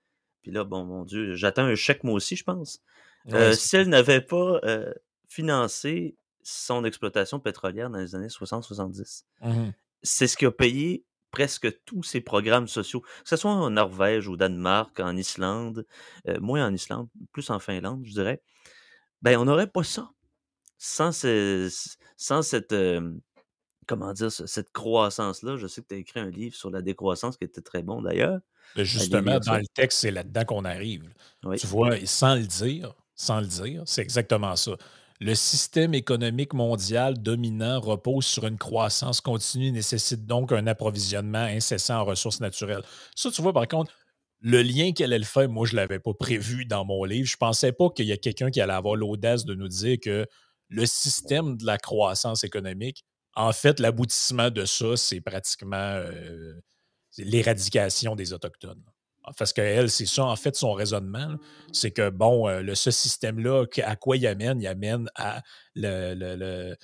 Puis 0.42 0.52
là, 0.52 0.64
bon, 0.64 0.86
mon 0.86 1.04
Dieu, 1.04 1.36
j'attends 1.36 1.64
un 1.64 1.76
chèque 1.76 2.04
moi 2.04 2.14
aussi, 2.14 2.36
je 2.36 2.44
pense. 2.44 2.82
Euh, 3.34 3.54
si 3.54 3.76
elle 3.76 3.90
n'avait 3.90 4.22
pas 4.22 4.60
euh, 4.64 4.94
financé 5.28 6.16
son 6.44 6.86
exploitation 6.86 7.40
pétrolière 7.40 7.90
dans 7.90 7.98
les 7.98 8.14
années 8.14 8.28
60-70. 8.28 9.24
Mmh 9.42 9.70
C'est 10.04 10.28
ce 10.28 10.38
qui 10.38 10.46
a 10.46 10.52
payé 10.52 11.04
presque 11.36 11.84
tous 11.84 12.02
ces 12.02 12.22
programmes 12.22 12.70
sociaux, 12.70 13.02
que 13.02 13.10
ce 13.26 13.36
soit 13.36 13.52
en 13.52 13.70
Norvège, 13.70 14.30
au 14.30 14.38
Danemark, 14.38 14.98
en 15.02 15.18
Islande, 15.18 15.86
euh, 16.30 16.40
moins 16.40 16.66
en 16.66 16.74
Islande, 16.74 17.10
plus 17.34 17.50
en 17.50 17.60
Finlande, 17.60 18.06
je 18.06 18.14
dirais, 18.14 18.42
ben 19.22 19.38
on 19.38 19.44
n'aurait 19.44 19.68
pas 19.68 19.84
ça. 19.84 20.10
Sans, 20.78 21.12
sans 22.16 22.42
cette, 22.42 22.72
euh, 22.72 23.12
comment 23.86 24.14
dire, 24.14 24.32
cette 24.32 24.72
croissance-là. 24.72 25.58
Je 25.58 25.68
sais 25.68 25.82
que 25.82 25.88
tu 25.88 25.96
as 25.96 25.98
écrit 25.98 26.22
un 26.22 26.30
livre 26.30 26.56
sur 26.56 26.70
la 26.70 26.82
décroissance 26.82 27.36
qui 27.36 27.44
était 27.44 27.62
très 27.62 27.84
bon 27.84 28.02
d'ailleurs. 28.02 28.40
Ben, 28.78 28.84
justement, 28.84 29.40
dans 29.40 29.58
le 29.58 29.68
texte, 29.74 30.00
c'est 30.00 30.12
là-dedans 30.12 30.46
qu'on 30.46 30.64
arrive. 30.64 31.04
Tu 31.58 31.68
vois, 31.68 31.98
sans 32.06 32.36
le 32.36 32.46
dire, 32.46 32.94
sans 33.16 33.42
le 33.42 33.48
dire, 33.48 33.84
c'est 33.86 34.02
exactement 34.02 34.56
ça 34.56 34.78
le 35.22 35.34
système 35.34 35.94
économique 35.94 36.54
mondial 36.54 37.22
dominant 37.22 37.80
repose 37.80 38.26
sur 38.26 38.46
une 38.46 38.58
croissance 38.58 39.22
continue 39.22 39.68
et 39.68 39.72
nécessite 39.72 40.26
donc 40.26 40.52
un 40.52 40.68
approvisionnement 40.68 41.40
incessant 41.40 42.00
en 42.00 42.06
ressources 42.06 42.42
naturelles. 42.42 42.84
Ça, 43.16 43.32
tu 43.32 43.42
vois, 43.42 43.54
par 43.54 43.68
contre, 43.68 43.94
le 44.42 44.62
lien 44.62 44.92
qu'elle 44.92 45.14
allait 45.14 45.24
faire, 45.24 45.50
moi, 45.50 45.66
je 45.66 45.72
ne 45.72 45.78
l'avais 45.78 46.00
pas 46.00 46.14
prévu 46.14 46.66
dans 46.66 46.84
mon 46.86 47.04
livre. 47.06 47.28
Je 47.28 47.36
ne 47.36 47.40
pensais 47.40 47.72
pas 47.72 47.90
qu'il 47.90 48.06
y 48.06 48.12
a 48.12 48.18
quelqu'un 48.18 48.52
qui 48.52 48.60
allait 48.60 48.74
avoir 48.74 48.96
l'audace 48.96 49.46
de 49.46 49.56
nous 49.56 49.70
dire 49.70 49.98
que 50.02 50.28
le 50.68 50.86
système 50.86 51.58
de 51.58 51.66
la 51.66 51.78
croissance 51.78 52.44
économique, 52.44 53.06
en 53.36 53.54
fait, 53.54 53.80
l'aboutissement 53.80 54.50
de 54.50 54.66
ça, 54.66 54.98
c'est 54.98 55.22
pratiquement 55.22 55.76
euh, 55.78 56.54
l'éradication 57.18 58.16
des 58.16 58.34
Autochtones. 58.34 58.84
Parce 59.38 59.54
qu'elle, 59.54 59.90
c'est 59.90 60.06
ça, 60.06 60.26
en 60.26 60.36
fait, 60.36 60.56
son 60.56 60.74
raisonnement. 60.74 61.36
C'est 61.72 61.92
que, 61.92 62.10
bon, 62.10 62.48
euh, 62.48 62.62
le, 62.62 62.76
ce 62.76 62.92
système-là, 62.92 63.66
à 63.84 63.96
quoi 63.96 64.18
il 64.18 64.28
amène? 64.28 64.62
Il 64.62 64.68
amène 64.68 65.10
à 65.16 65.42
le, 65.76 66.76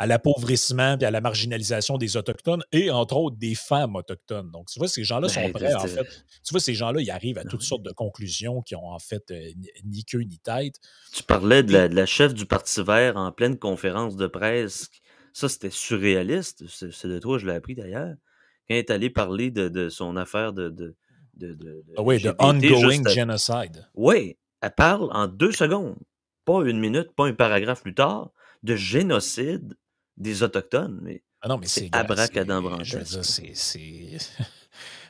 à 0.00 0.06
l'appauvrissement 0.06 0.96
et 0.96 1.04
à 1.04 1.10
la 1.10 1.20
marginalisation 1.20 1.98
des 1.98 2.16
Autochtones 2.16 2.62
et, 2.70 2.90
entre 2.90 3.16
autres, 3.16 3.36
des 3.36 3.56
femmes 3.56 3.96
autochtones. 3.96 4.50
Donc, 4.52 4.68
tu 4.68 4.78
vois, 4.78 4.86
ces 4.86 5.02
gens-là 5.02 5.28
sont 5.28 5.40
Ben, 5.40 5.52
prêts, 5.52 5.74
en 5.74 5.88
fait. 5.88 6.06
Tu 6.44 6.52
vois, 6.52 6.60
ces 6.60 6.74
gens-là, 6.74 7.00
ils 7.00 7.10
arrivent 7.10 7.38
à 7.38 7.42
Ben 7.42 7.50
toutes 7.50 7.62
sortes 7.62 7.82
de 7.82 7.90
conclusions 7.90 8.62
qui 8.62 8.76
ont, 8.76 8.90
en 8.90 9.00
fait, 9.00 9.28
euh, 9.32 9.50
ni- 9.84 10.04
queue 10.04 10.20
ni 10.20 10.38
tête. 10.38 10.76
Tu 11.12 11.24
parlais 11.24 11.64
de 11.64 11.72
la, 11.72 11.88
de 11.88 11.96
la 11.96 12.06
chef 12.06 12.32
du 12.32 12.46
Parti 12.46 12.80
vert 12.82 13.16
en 13.16 13.32
pleine 13.32 13.58
conférence 13.58 14.14
de 14.16 14.28
presse. 14.28 14.88
Ça, 15.32 15.48
c'était 15.48 15.70
surréaliste. 15.70 16.64
C'est 16.68 16.92
c'est 16.92 17.08
de 17.08 17.18
toi, 17.18 17.38
je 17.38 17.46
l'ai 17.46 17.54
appris 17.54 17.74
d'ailleurs. 17.74 18.14
Quand 18.68 18.74
elle 18.74 18.76
est 18.76 18.90
allée 18.90 19.10
parler 19.10 19.50
de, 19.50 19.68
de 19.68 19.88
son 19.88 20.16
affaire 20.16 20.52
de. 20.52 20.68
de, 20.68 20.94
de, 21.38 21.54
de- 21.54 21.84
Ah 21.96 22.02
oui, 22.02 22.20
de 22.20 22.34
ongoing 22.38 23.04
à- 23.06 23.10
genocide. 23.10 23.86
Oui, 23.94 24.36
elle 24.60 24.74
parle 24.74 25.08
en 25.12 25.26
deux 25.28 25.52
secondes, 25.52 25.96
pas 26.44 26.62
une 26.64 26.78
minute, 26.80 27.12
pas 27.16 27.26
un 27.26 27.34
paragraphe 27.34 27.82
plus 27.82 27.94
tard, 27.94 28.30
de 28.62 28.74
génocide 28.76 29.74
des 30.16 30.42
Autochtones. 30.42 30.98
Mais 31.02 31.22
Ah 31.40 31.48
non, 31.48 31.58
mais 31.58 31.66
C'est 31.66 31.80
c'est 31.82 31.94
abracadabrantesque. 31.94 33.22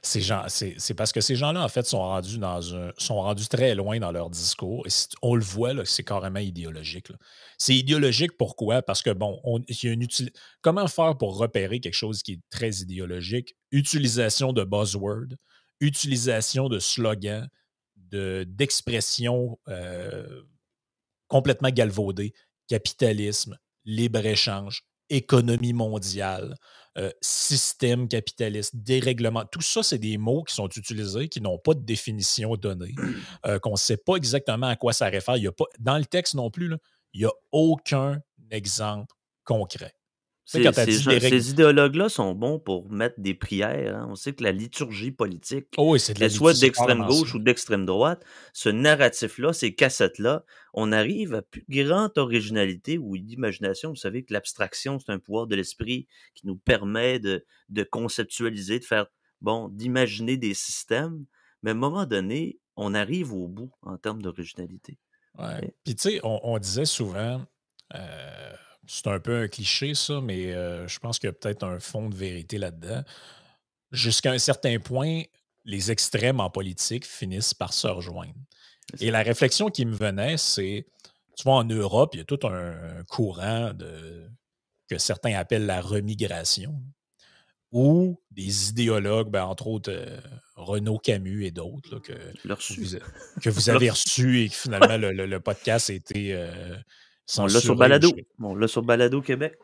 c'est- 0.03 0.95
parce 0.95 1.13
que 1.13 1.21
ces 1.21 1.35
gens-là, 1.37 1.63
en 1.65 1.69
fait, 1.69 1.87
sont 1.87 2.01
rendus 2.01 2.39
dans 2.39 2.75
un, 2.75 2.93
sont 2.99 3.17
rendus 3.21 3.49
très 3.49 3.75
loin 3.75 3.99
dans 3.99 4.13
leur 4.13 4.31
discours. 4.31 4.87
Et 4.87 4.91
on 5.23 5.35
le 5.35 5.43
voit, 5.43 5.73
là, 5.75 5.85
c'est 5.85 6.05
carrément 6.05 6.39
idéologique. 6.39 7.09
C'est 7.59 7.75
idéologique 7.75 8.37
pourquoi? 8.37 8.83
Parce 8.83 9.03
que, 9.03 9.11
bon, 9.11 9.41
on, 9.45 9.61
il 9.69 9.85
y 9.85 9.89
a 9.89 9.93
une 9.93 10.03
util- 10.03 10.33
comment 10.61 10.87
faire 10.89 11.17
pour 11.17 11.37
repérer 11.39 11.81
quelque 11.81 11.95
chose 11.95 12.23
qui 12.23 12.33
est 12.35 12.41
très 12.51 12.71
idéologique? 12.77 13.57
Utilisation 13.73 14.53
de 14.53 14.65
buzzwords, 14.65 15.35
utilisation 15.81 16.69
de 16.69 16.79
slogans, 16.79 17.49
de- 17.97 18.45
d'expressions 18.49 19.59
euh, 19.69 20.43
complètement 21.29 21.71
galvaudées, 21.71 22.33
capitalisme, 22.69 23.59
libre-échange, 23.85 24.83
économie 25.11 25.73
mondiale, 25.73 26.55
euh, 26.99 27.11
système 27.21 28.09
capitaliste, 28.09 28.77
dérèglement. 28.77 29.45
Tout 29.47 29.61
ça, 29.61 29.83
c'est 29.83 29.99
des 29.99 30.19
mots 30.19 30.43
qui 30.45 30.55
sont 30.55 30.69
utilisés, 30.69 31.29
qui 31.29 31.41
n'ont 31.41 31.59
pas 31.59 31.75
de 31.75 31.81
définition 31.85 32.57
donnée, 32.57 32.95
euh, 33.47 33.59
qu'on 33.59 33.73
ne 33.73 33.77
sait 33.77 33.97
pas 33.97 34.17
exactement 34.17 34.67
à 34.67 34.77
quoi 34.77 34.93
ça 34.93 35.07
réfère. 35.07 35.37
Il 35.37 35.45
y 35.45 35.49
a 35.49 35.53
pas, 35.53 35.65
dans 35.79 35.99
le 35.99 36.05
texte 36.05 36.35
non 36.35 36.51
plus, 36.51 36.69
là, 36.69 36.77
il 37.15 37.21
n'y 37.21 37.27
a 37.27 37.33
aucun 37.53 38.21
exemple 38.51 39.15
concret. 39.45 39.93
Ces, 40.49 41.51
idéologues-là 41.51 42.09
sont 42.09 42.35
bons 42.35 42.59
pour 42.59 42.91
mettre 42.91 43.21
des 43.21 43.35
prières. 43.35 43.95
hein. 43.95 44.07
On 44.11 44.15
sait 44.15 44.33
que 44.33 44.43
la 44.43 44.51
liturgie 44.51 45.11
politique, 45.11 45.67
Oh 45.77 45.93
oui, 45.93 46.01
c'est 46.01 46.15
de 46.15 46.21
la 46.21 46.29
qu'elle 46.29 46.37
soit 46.37 46.59
d'extrême 46.59 47.07
gauche 47.07 47.35
ou 47.35 47.39
d'extrême 47.39 47.85
droite, 47.85 48.25
ce 48.55 48.71
narratif-là, 48.71 49.53
ces 49.53 49.75
cassettes-là, 49.75 50.47
on 50.73 50.91
arrive 50.91 51.35
à 51.35 51.43
plus 51.43 51.67
grande 51.69 52.17
originalité 52.17 52.97
ou 52.97 53.19
d'imagination. 53.19 53.91
Vous 53.91 53.97
savez 53.97 54.25
que 54.25 54.33
l'abstraction, 54.33 54.99
c'est 54.99 55.13
un 55.13 55.19
pouvoir 55.19 55.49
de 55.49 55.55
l'esprit 55.55 56.09
qui 56.35 56.47
nous 56.47 56.57
permet 56.57 57.19
de, 57.19 57.45
de 57.69 57.83
conceptualiser, 57.83 58.79
de 58.79 58.87
faire, 58.87 59.05
bon, 59.43 59.69
d'imaginer 59.69 60.39
des 60.39 60.55
systèmes. 60.55 61.27
Mais 61.63 61.73
à 61.73 61.75
un 61.75 61.77
moment 61.77 62.07
donné, 62.07 62.59
on 62.75 62.95
arrive 62.95 63.35
au 63.35 63.49
bout 63.49 63.71
en 63.83 63.99
termes 63.99 64.23
d'originalité. 64.23 64.99
Ouais. 65.39 65.45
Ouais. 65.45 65.75
Puis 65.85 65.95
tu 65.95 66.11
sais, 66.11 66.21
on, 66.23 66.41
on 66.43 66.59
disait 66.59 66.87
souvent, 66.87 67.45
euh, 67.95 68.53
c'est 68.89 69.07
un 69.07 69.21
peu 69.21 69.43
un 69.43 69.49
cliché 69.49 69.95
ça, 69.95 70.21
mais 70.21 70.53
euh, 70.53 70.89
je 70.89 70.99
pense 70.99 71.19
qu'il 71.19 71.29
y 71.29 71.31
a 71.31 71.35
peut-être 71.35 71.63
un 71.63 71.79
fond 71.79 72.09
de 72.09 72.17
vérité 72.17 72.59
là-dedans. 72.59 73.03
Jusqu'à 73.93 74.33
un 74.33 74.39
certain 74.39 74.79
point, 74.81 75.23
les 75.65 75.91
extrêmes 75.91 76.41
en 76.41 76.51
politique 76.51 77.07
finissent 77.07 77.55
par 77.55 77.73
se 77.73 77.87
rejoindre. 77.87 78.35
Et 79.01 79.11
la 79.11 79.23
réflexion 79.23 79.69
qui 79.69 79.85
me 79.85 79.95
venait, 79.95 80.37
c'est, 80.39 80.87
tu 81.37 81.45
vois, 81.45 81.57
en 81.57 81.65
Europe, 81.65 82.11
il 82.15 82.19
y 82.19 82.21
a 82.23 82.25
tout 82.25 82.41
un 82.47 83.05
courant 83.07 83.73
de, 83.75 84.29
que 84.89 84.97
certains 84.99 85.35
appellent 85.35 85.67
la 85.67 85.83
remigration, 85.83 86.83
où 87.71 88.19
des 88.31 88.71
idéologues, 88.71 89.31
ben, 89.31 89.45
entre 89.45 89.67
autres 89.67 89.93
euh, 89.93 90.19
Renaud 90.55 90.99
Camus 90.99 91.45
et 91.45 91.51
d'autres, 91.51 91.99
que, 91.99 92.15
que 92.15 92.49
vous, 92.73 92.97
que 93.43 93.51
vous 93.51 93.69
avez 93.69 93.91
reçus 93.91 94.41
et 94.41 94.49
que 94.49 94.55
finalement 94.55 94.97
le, 94.97 95.13
le- 95.13 95.27
le 95.27 95.41
podcast 95.41 95.91
a 95.91 95.93
été 95.93 96.33
euh, 96.33 96.75
On 97.37 97.47
l'a 97.47 97.61
sur. 97.61 97.77
Balado. 97.77 98.09
je- 98.17 98.23
On 98.45 98.55
l'a 98.55 98.69
sur 98.69 98.83
Balado 98.83 99.21
Québec. 99.21 99.57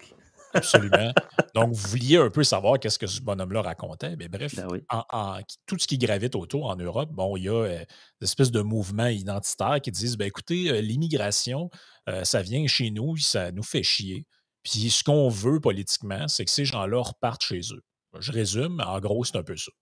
Absolument. 0.52 1.12
Donc, 1.54 1.72
vous 1.72 1.88
vouliez 1.88 2.16
un 2.16 2.30
peu 2.30 2.44
savoir 2.44 2.78
qu'est-ce 2.78 2.98
que 2.98 3.08
ce 3.08 3.20
bonhomme-là 3.20 3.62
racontait. 3.62 4.14
Mais 4.16 4.28
bref, 4.28 4.54
Ben 4.54 4.68
oui. 4.70 4.82
en- 4.88 5.02
en- 5.10 5.38
tout 5.66 5.76
ce 5.78 5.86
qui 5.88 5.98
gravite 5.98 6.36
autour 6.36 6.66
en 6.66 6.76
Europe, 6.76 7.10
bon, 7.12 7.36
il 7.36 7.44
y 7.44 7.48
a 7.48 7.54
euh, 7.54 7.78
des 8.20 8.24
espèces 8.24 8.52
de 8.52 8.60
mouvements 8.60 9.06
identitaires 9.08 9.80
qui 9.82 9.90
disent 9.90 10.16
ben, 10.16 10.26
écoutez, 10.28 10.70
euh, 10.70 10.80
l'immigration, 10.80 11.70
euh, 12.08 12.22
ça 12.22 12.40
vient 12.42 12.64
chez 12.68 12.90
nous, 12.92 13.16
ça 13.16 13.50
nous 13.50 13.64
fait 13.64 13.82
chier. 13.82 14.26
Puis 14.62 14.90
ce 14.90 15.02
qu'on 15.02 15.28
veut 15.28 15.58
politiquement, 15.60 16.28
c'est 16.28 16.44
que 16.44 16.50
ces 16.52 16.64
gens-là 16.64 17.00
repartent 17.02 17.42
chez 17.44 17.60
eux. 17.72 17.82
Je 18.20 18.30
résume, 18.30 18.80
en 18.86 19.00
gros, 19.00 19.24
c'est 19.24 19.36
un 19.36 19.42
peu 19.42 19.56
ça. 19.56 19.72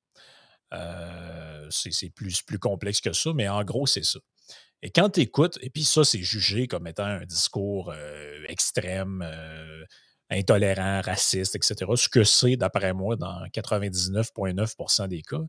Euh, 0.72 1.66
c'est 1.70 2.10
plus, 2.10 2.42
complexe 2.60 3.00
que 3.00 3.12
ça, 3.12 3.30
mais 3.34 3.48
en 3.48 3.62
gros, 3.64 3.86
c'est 3.86 4.04
ça. 4.04 4.18
Et 4.82 4.90
quand 4.90 5.10
tu 5.10 5.20
écoutes, 5.20 5.58
et 5.62 5.70
puis 5.70 5.84
ça, 5.84 6.04
c'est 6.04 6.22
jugé 6.22 6.66
comme 6.66 6.86
étant 6.86 7.04
un 7.04 7.24
discours 7.24 7.92
euh, 7.94 8.44
extrême, 8.48 9.22
euh, 9.24 9.84
intolérant, 10.30 11.00
raciste, 11.02 11.54
etc. 11.54 11.90
Ce 11.94 12.08
que 12.08 12.24
c'est, 12.24 12.56
d'après 12.56 12.92
moi, 12.92 13.16
dans 13.16 13.44
99,9% 13.46 15.08
des 15.08 15.22
cas. 15.22 15.42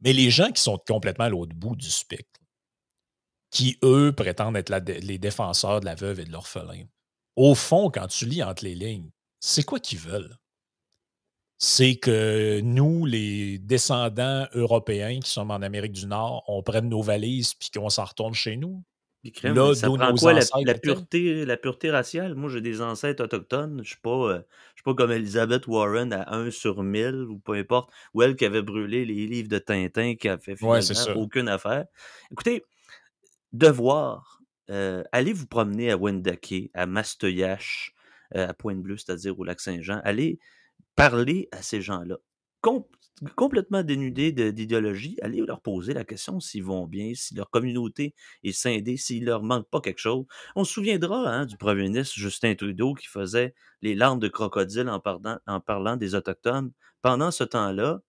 Mais 0.00 0.12
les 0.12 0.30
gens 0.30 0.50
qui 0.50 0.62
sont 0.62 0.78
complètement 0.86 1.26
à 1.26 1.28
l'autre 1.28 1.54
bout 1.54 1.76
du 1.76 1.90
spectre, 1.90 2.40
qui, 3.50 3.78
eux, 3.84 4.12
prétendent 4.12 4.56
être 4.56 4.70
les 4.70 5.18
défenseurs 5.18 5.80
de 5.80 5.84
la 5.84 5.94
veuve 5.94 6.18
et 6.18 6.24
de 6.24 6.32
l'orphelin, 6.32 6.84
au 7.36 7.54
fond, 7.54 7.90
quand 7.90 8.08
tu 8.08 8.26
lis 8.26 8.42
entre 8.42 8.64
les 8.64 8.74
lignes, 8.74 9.10
c'est 9.38 9.62
quoi 9.62 9.78
qu'ils 9.78 9.98
veulent? 9.98 10.36
C'est 11.66 11.96
que 11.96 12.60
nous, 12.60 13.06
les 13.06 13.58
descendants 13.58 14.46
européens 14.52 15.18
qui 15.18 15.30
sommes 15.30 15.50
en 15.50 15.62
Amérique 15.62 15.92
du 15.92 16.06
Nord, 16.06 16.44
on 16.46 16.62
prenne 16.62 16.90
nos 16.90 17.00
valises 17.00 17.54
puis 17.54 17.70
qu'on 17.74 17.88
s'en 17.88 18.04
retourne 18.04 18.34
chez 18.34 18.58
nous. 18.58 18.84
Puis 19.22 19.32
crème, 19.32 19.54
Là, 19.54 19.74
ça 19.74 19.86
prend 19.86 20.14
quoi 20.14 20.34
la, 20.34 20.42
la 20.62 20.74
pureté, 20.74 21.46
la 21.46 21.56
pureté 21.56 21.90
raciale? 21.90 22.34
Moi, 22.34 22.50
j'ai 22.50 22.60
des 22.60 22.82
ancêtres 22.82 23.24
autochtones. 23.24 23.80
Je 23.82 23.88
suis 23.88 24.00
pas, 24.02 24.10
euh, 24.10 24.42
suis 24.74 24.82
pas 24.84 24.92
comme 24.92 25.10
Elizabeth 25.10 25.66
Warren 25.66 26.12
à 26.12 26.34
1 26.34 26.50
sur 26.50 26.82
1000 26.82 27.28
ou 27.30 27.38
peu 27.38 27.54
importe. 27.54 27.90
Ou 28.12 28.20
elle 28.20 28.36
qui 28.36 28.44
avait 28.44 28.60
brûlé 28.60 29.06
les 29.06 29.26
livres 29.26 29.48
de 29.48 29.58
Tintin 29.58 30.16
qui 30.16 30.28
a 30.28 30.36
fait 30.36 30.56
finalement 30.56 31.16
aucune 31.16 31.48
affaire. 31.48 31.86
Écoutez, 32.30 32.62
devoir, 33.54 34.42
euh, 34.70 35.02
allez 35.12 35.32
vous 35.32 35.46
promener 35.46 35.90
à 35.90 35.96
Wendake, 35.96 36.70
à 36.74 36.84
Mastoyache, 36.84 37.94
euh, 38.36 38.48
à 38.48 38.52
Pointe-Bleue, 38.52 38.98
c'est-à-dire 38.98 39.38
au 39.38 39.44
Lac-Saint-Jean. 39.44 40.02
Allez 40.04 40.38
parler 40.96 41.48
à 41.52 41.62
ces 41.62 41.80
gens-là. 41.82 42.18
Com- 42.60 42.84
complètement 43.36 43.82
dénudés 43.82 44.32
d'idéologie, 44.32 45.16
allez 45.22 45.40
leur 45.40 45.60
poser 45.60 45.94
la 45.94 46.04
question 46.04 46.40
s'ils 46.40 46.64
vont 46.64 46.86
bien, 46.86 47.12
si 47.14 47.34
leur 47.34 47.50
communauté 47.50 48.14
est 48.42 48.52
scindée, 48.52 48.96
s'il 48.96 49.24
leur 49.26 49.42
manque 49.42 49.68
pas 49.68 49.80
quelque 49.80 49.98
chose. 50.00 50.24
On 50.56 50.64
se 50.64 50.72
souviendra 50.72 51.28
hein, 51.28 51.46
du 51.46 51.56
premier 51.56 51.84
ministre 51.84 52.14
Justin 52.16 52.54
Trudeau 52.54 52.94
qui 52.94 53.06
faisait 53.06 53.54
les 53.82 53.94
larmes 53.94 54.18
de 54.18 54.28
crocodile 54.28 54.88
en 54.88 55.00
parlant, 55.00 55.38
en 55.46 55.60
parlant 55.60 55.96
des 55.96 56.14
Autochtones. 56.14 56.72
Pendant 57.02 57.30
ce 57.30 57.44
temps-là, 57.44 58.00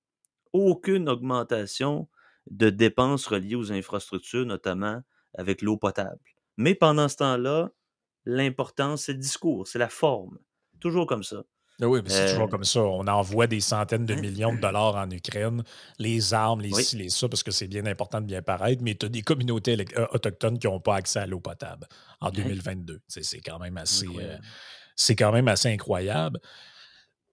aucune 0.54 1.10
augmentation 1.10 2.08
de 2.50 2.70
dépenses 2.70 3.28
reliées 3.28 3.56
aux 3.56 3.72
infrastructures, 3.72 4.46
notamment 4.46 5.02
avec 5.34 5.62
l'eau 5.62 5.78
potable. 5.78 6.20
Mais 6.58 6.76
pendant 6.76 7.10
ce 7.10 7.18
temps-là, 7.18 7.72
l'important, 8.26 8.98
c'est 8.98 9.14
le 9.14 9.20
discours, 9.20 9.68
c'est 9.68 9.80
la 9.80 9.90
forme. 9.90 10.40
Toujours 10.80 11.08
comme 11.08 11.24
ça. 11.24 11.44
Ah 11.82 11.88
Oui, 11.90 12.00
mais 12.04 12.10
c'est 12.10 12.22
Euh, 12.24 12.30
toujours 12.32 12.50
comme 12.50 12.64
ça. 12.64 12.82
On 12.82 13.06
envoie 13.08 13.48
des 13.48 13.60
centaines 13.60 14.06
de 14.06 14.14
hein? 14.14 14.18
millions 14.22 14.54
de 14.54 14.60
dollars 14.62 14.96
en 14.96 15.10
Ukraine, 15.12 15.64
les 16.00 16.34
armes, 16.34 16.62
les 16.62 16.74
Oui. 16.74 16.84
ci, 16.84 16.96
les 16.96 17.10
ça, 17.10 17.28
parce 17.28 17.44
que 17.44 17.52
c'est 17.52 17.68
bien 17.68 17.86
important 17.86 18.22
de 18.22 18.26
bien 18.28 18.42
paraître, 18.42 18.82
mais 18.82 18.96
tu 18.96 19.06
as 19.08 19.10
des 19.10 19.22
communautés 19.24 19.76
euh, 19.98 20.08
autochtones 20.14 20.58
qui 20.58 20.68
n'ont 20.68 20.80
pas 20.80 20.96
accès 20.96 21.20
à 21.20 21.26
l'eau 21.26 21.42
potable 21.42 21.88
en 22.22 22.32
Hein? 22.32 22.32
2022. 22.32 23.02
C'est 23.08 23.24
c'est 23.24 23.42
quand 23.42 23.60
même 23.60 23.76
assez. 23.78 24.06
euh, 24.20 24.38
Incroyable. 24.38 24.46
c'est 24.96 25.16
quand 25.18 25.32
même 25.34 25.48
assez 25.50 25.70
incroyable. 25.70 26.40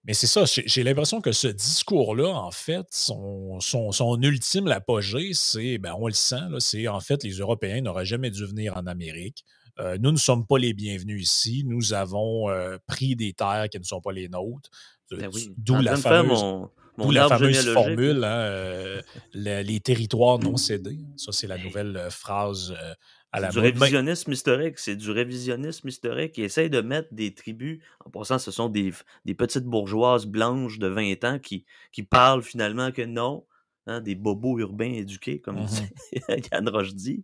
Mais 0.05 0.13
c'est 0.13 0.27
ça, 0.27 0.43
j'ai 0.45 0.83
l'impression 0.83 1.21
que 1.21 1.31
ce 1.31 1.47
discours-là, 1.47 2.27
en 2.27 2.51
fait, 2.51 2.85
son, 2.91 3.61
son, 3.61 3.93
son 3.93 4.21
ultime 4.21 4.67
apogée, 4.67 5.31
c'est, 5.33 5.77
ben, 5.77 5.95
on 5.97 6.07
le 6.07 6.13
sent, 6.13 6.41
c'est 6.59 6.89
en 6.89 6.99
fait, 6.99 7.23
les 7.23 7.35
Européens 7.37 7.79
n'auraient 7.79 8.05
jamais 8.05 8.29
dû 8.29 8.45
venir 8.45 8.75
en 8.75 8.85
Amérique. 8.85 9.45
Euh, 9.79 9.97
nous 9.99 10.11
ne 10.11 10.17
sommes 10.17 10.45
pas 10.45 10.57
les 10.57 10.73
bienvenus 10.73 11.23
ici. 11.23 11.63
Nous 11.65 11.93
avons 11.93 12.49
euh, 12.49 12.77
pris 12.87 13.15
des 13.15 13.33
terres 13.33 13.67
qui 13.71 13.79
ne 13.79 13.83
sont 13.83 14.01
pas 14.01 14.11
les 14.11 14.29
nôtres. 14.29 14.69
Euh, 15.11 15.17
Ben 15.17 15.29
oui. 15.33 15.51
D'où 15.57 15.75
la 15.81 15.95
fameuse, 15.97 16.41
mon, 16.41 16.69
mon 16.97 17.11
la 17.11 17.27
formule, 17.27 18.23
hein, 18.23 18.27
euh, 18.39 19.01
le- 19.33 19.61
les 19.63 19.79
territoires 19.79 20.39
non 20.39 20.57
cédés. 20.57 20.99
Ça, 21.17 21.31
c'est 21.31 21.47
la 21.47 21.57
nouvelle 21.57 22.07
phrase 22.11 22.73
à 23.31 23.39
la 23.39 23.49
du 23.49 23.57
mode. 23.57 23.65
Révisionnisme 23.65 24.31
historique. 24.31 24.77
C'est 24.77 24.95
du 24.95 25.09
révisionnisme 25.09 25.87
historique 25.87 26.33
qui 26.33 26.43
essaye 26.43 26.69
de 26.69 26.81
mettre 26.81 27.11
des 27.11 27.33
tribus. 27.33 27.81
En 28.05 28.11
passant, 28.11 28.37
ce 28.37 28.51
sont 28.51 28.69
des, 28.69 28.93
des 29.25 29.33
petites 29.33 29.65
bourgeoises 29.65 30.27
blanches 30.27 30.77
de 30.77 30.87
20 30.87 31.23
ans 31.23 31.39
qui, 31.39 31.65
qui 31.91 32.03
parlent 32.03 32.43
finalement 32.43 32.91
que 32.91 33.01
non, 33.01 33.43
hein, 33.87 34.01
des 34.01 34.13
bobos 34.13 34.59
urbains 34.59 34.93
éduqués, 34.93 35.39
comme 35.41 35.65
dit 35.65 35.89
Yann 36.51 36.69
Roche 36.69 36.93
dit, 36.93 37.23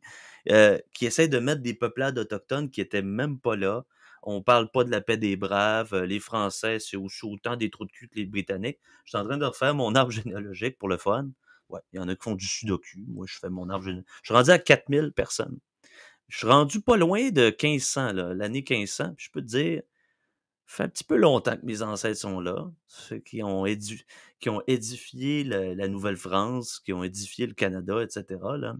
euh, 0.50 0.78
qui 0.94 1.06
essayent 1.06 1.30
de 1.30 1.40
mettre 1.40 1.62
des 1.62 1.74
peuplades 1.74 2.18
autochtones 2.18 2.70
qui 2.70 2.82
étaient 2.82 3.02
même 3.02 3.40
pas 3.40 3.56
là 3.56 3.86
on 4.24 4.42
parle 4.42 4.70
pas 4.70 4.84
de 4.84 4.92
la 4.92 5.02
paix 5.02 5.18
des 5.18 5.36
braves, 5.36 5.96
les 6.04 6.20
Français, 6.20 6.80
c'est 6.80 6.98
aussi 6.98 7.26
autant 7.26 7.56
des 7.56 7.70
trous 7.70 7.86
de 7.86 7.92
cul 7.92 8.08
que 8.10 8.16
les 8.16 8.26
Britanniques. 8.26 8.80
Je 9.06 9.12
suis 9.12 9.18
en 9.18 9.26
train 9.26 9.38
de 9.38 9.46
refaire 9.46 9.74
mon 9.74 9.96
arbre 9.96 10.12
généalogique 10.12 10.78
pour 10.78 10.90
le 10.90 10.98
fun. 10.98 11.30
Ouais, 11.70 11.82
il 11.94 11.98
y 11.98 12.00
en 12.00 12.08
a 12.08 12.16
qui 12.16 12.24
font 12.24 12.36
du 12.36 12.48
sudoku. 12.48 13.00
Moi, 13.08 13.26
je 13.28 13.38
fais 13.40 13.50
mon 13.50 13.70
arbre 13.70 13.86
généalogique. 13.86 14.10
Je 14.24 14.28
suis 14.28 14.34
rendu 14.34 14.50
à 14.52 14.60
4000 14.60 15.12
personnes. 15.14 15.60
Je 16.28 16.38
suis 16.40 16.48
rendu 16.48 16.82
pas 16.82 16.98
loin 16.98 17.30
de 17.32 17.46
1500, 17.46 18.14
l'année 18.14 18.64
1500. 18.68 19.16
je 19.18 19.30
peux 19.32 19.42
te 19.42 19.48
dire, 19.48 19.82
fait 20.66 20.84
un 20.84 20.90
petit 20.90 21.04
peu 21.04 21.16
longtemps 21.16 21.58
que 21.58 21.66
mes 21.66 21.82
ancêtres 21.82 22.20
sont 22.20 22.40
là, 22.40 22.72
ceux 22.88 23.20
qui 23.20 23.42
ont, 23.42 23.66
qui 24.40 24.50
ont 24.50 24.62
édifié 24.68 25.44
la, 25.44 25.88
Nouvelle-France, 25.88 26.80
qui 26.80 26.94
ont 26.94 27.04
édifié 27.04 27.48
le 27.48 27.54
Canada, 27.54 28.04
etc. 28.04 28.40
Là. 28.58 28.76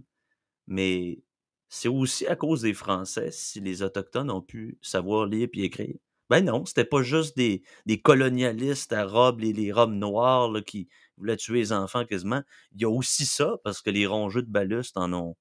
Mais 0.68 1.22
c'est 1.70 1.88
aussi 1.88 2.26
à 2.26 2.36
cause 2.36 2.62
des 2.62 2.74
Français 2.74 3.30
si 3.30 3.60
les 3.60 3.82
Autochtones 3.82 4.30
ont 4.30 4.42
pu 4.42 4.76
savoir 4.82 5.26
lire 5.26 5.48
et 5.54 5.62
écrire. 5.62 5.94
Ben 6.28 6.44
non, 6.44 6.64
c'était 6.64 6.84
pas 6.84 7.02
juste 7.02 7.36
des, 7.36 7.62
des 7.86 8.00
colonialistes 8.00 8.92
arabes, 8.92 9.40
les, 9.40 9.52
les 9.52 9.72
robes 9.72 9.92
noires 9.92 10.52
qui 10.66 10.88
voulaient 11.16 11.36
tuer 11.36 11.58
les 11.58 11.72
enfants 11.72 12.04
quasiment. 12.04 12.42
Il 12.72 12.82
y 12.82 12.84
a 12.84 12.90
aussi 12.90 13.24
ça, 13.24 13.56
parce 13.64 13.80
que 13.82 13.90
les 13.90 14.06
rongeux 14.06 14.42
de 14.42 14.50
baluste 14.50 14.96
en 14.96 15.12
ont, 15.12 15.36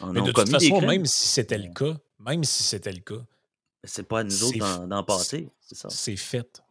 en 0.00 0.12
Mais 0.12 0.22
de 0.22 0.30
toute 0.30 0.48
façon, 0.48 0.80
même 0.80 1.04
si 1.04 1.28
c'était 1.28 1.58
le 1.58 1.72
cas, 1.72 1.96
même 2.20 2.44
si 2.44 2.62
c'était 2.62 2.92
le 2.92 3.00
cas, 3.00 3.24
c'est 3.82 4.06
pas 4.06 4.20
à 4.20 4.24
nous 4.24 4.44
autres 4.44 4.86
d'en 4.86 5.02
passer, 5.02 5.50
c'est 5.60 5.76
ça. 5.76 5.88
C'est 5.90 6.16
fait. 6.16 6.62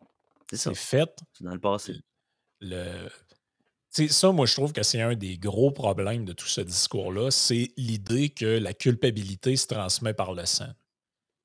C'est 0.54 0.76
fait. 0.76 1.10
C'est 1.34 1.44
dans 1.44 1.54
le 1.54 1.60
passé. 1.60 1.96
Le... 2.62 3.10
ça, 3.92 4.32
moi, 4.32 4.46
je 4.46 4.54
trouve 4.54 4.74
que 4.74 4.84
c'est 4.84 5.02
un 5.02 5.16
des 5.16 5.38
gros 5.38 5.72
problèmes 5.72 6.26
de 6.26 6.34
tout 6.34 6.48
ce 6.48 6.62
discours-là, 6.62 7.32
c'est 7.32 7.72
l'idée 7.78 8.30
que 8.30 8.46
la 8.46 8.74
culpabilité 8.74 9.56
se 9.56 9.68
transmet 9.68 10.14
par 10.14 10.34
le 10.34 10.46
sang. 10.46 10.68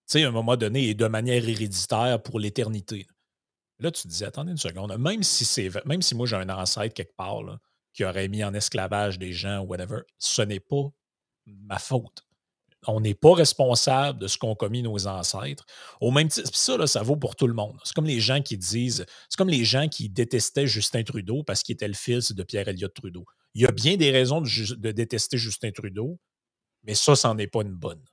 Tu 0.08 0.20
sais, 0.20 0.24
à 0.24 0.28
un 0.28 0.32
moment 0.32 0.56
donné, 0.56 0.88
et 0.88 0.94
de 0.94 1.06
manière 1.06 1.48
héréditaire 1.48 2.22
pour 2.22 2.38
l'éternité. 2.38 3.06
Là, 3.80 3.90
tu 3.90 4.02
te 4.04 4.08
dis, 4.08 4.24
attendez 4.24 4.52
une 4.52 4.58
seconde, 4.58 4.96
même 4.98 5.22
si 5.22 5.44
c'est 5.44 5.70
même 5.84 6.02
si 6.02 6.14
moi 6.14 6.26
j'ai 6.26 6.36
un 6.36 6.48
ancêtre 6.48 6.94
quelque 6.94 7.16
part 7.16 7.42
qui 7.92 8.04
aurait 8.04 8.28
mis 8.28 8.44
en 8.44 8.54
esclavage 8.54 9.18
des 9.18 9.32
gens 9.32 9.60
ou 9.60 9.66
whatever, 9.66 10.00
ce 10.18 10.42
n'est 10.42 10.60
pas 10.60 10.90
ma 11.46 11.78
faute 11.78 12.25
on 12.88 13.00
n'est 13.00 13.14
pas 13.14 13.34
responsable 13.34 14.18
de 14.18 14.26
ce 14.26 14.38
qu'ont 14.38 14.54
commis 14.54 14.82
nos 14.82 15.06
ancêtres. 15.06 15.64
Au 16.00 16.10
même 16.10 16.28
titre, 16.28 16.50
ça, 16.54 16.86
ça 16.86 17.02
vaut 17.02 17.16
pour 17.16 17.36
tout 17.36 17.46
le 17.46 17.54
monde. 17.54 17.78
C'est 17.84 17.94
comme 17.94 18.06
les 18.06 18.20
gens 18.20 18.42
qui 18.42 18.56
disent, 18.56 19.04
c'est 19.28 19.36
comme 19.36 19.48
les 19.48 19.64
gens 19.64 19.88
qui 19.88 20.08
détestaient 20.08 20.66
Justin 20.66 21.02
Trudeau 21.02 21.42
parce 21.42 21.62
qu'il 21.62 21.74
était 21.74 21.88
le 21.88 21.94
fils 21.94 22.32
de 22.32 22.42
Pierre 22.42 22.68
Elliott 22.68 22.94
Trudeau. 22.94 23.24
Il 23.54 23.62
y 23.62 23.66
a 23.66 23.72
bien 23.72 23.96
des 23.96 24.10
raisons 24.10 24.40
de, 24.40 24.92
détester 24.92 25.38
Justin 25.38 25.70
Trudeau, 25.70 26.18
mais 26.84 26.94
ça, 26.94 27.16
c'en 27.16 27.36
est 27.38 27.46
pas 27.46 27.62
une 27.62 27.74
bonne. 27.74 28.04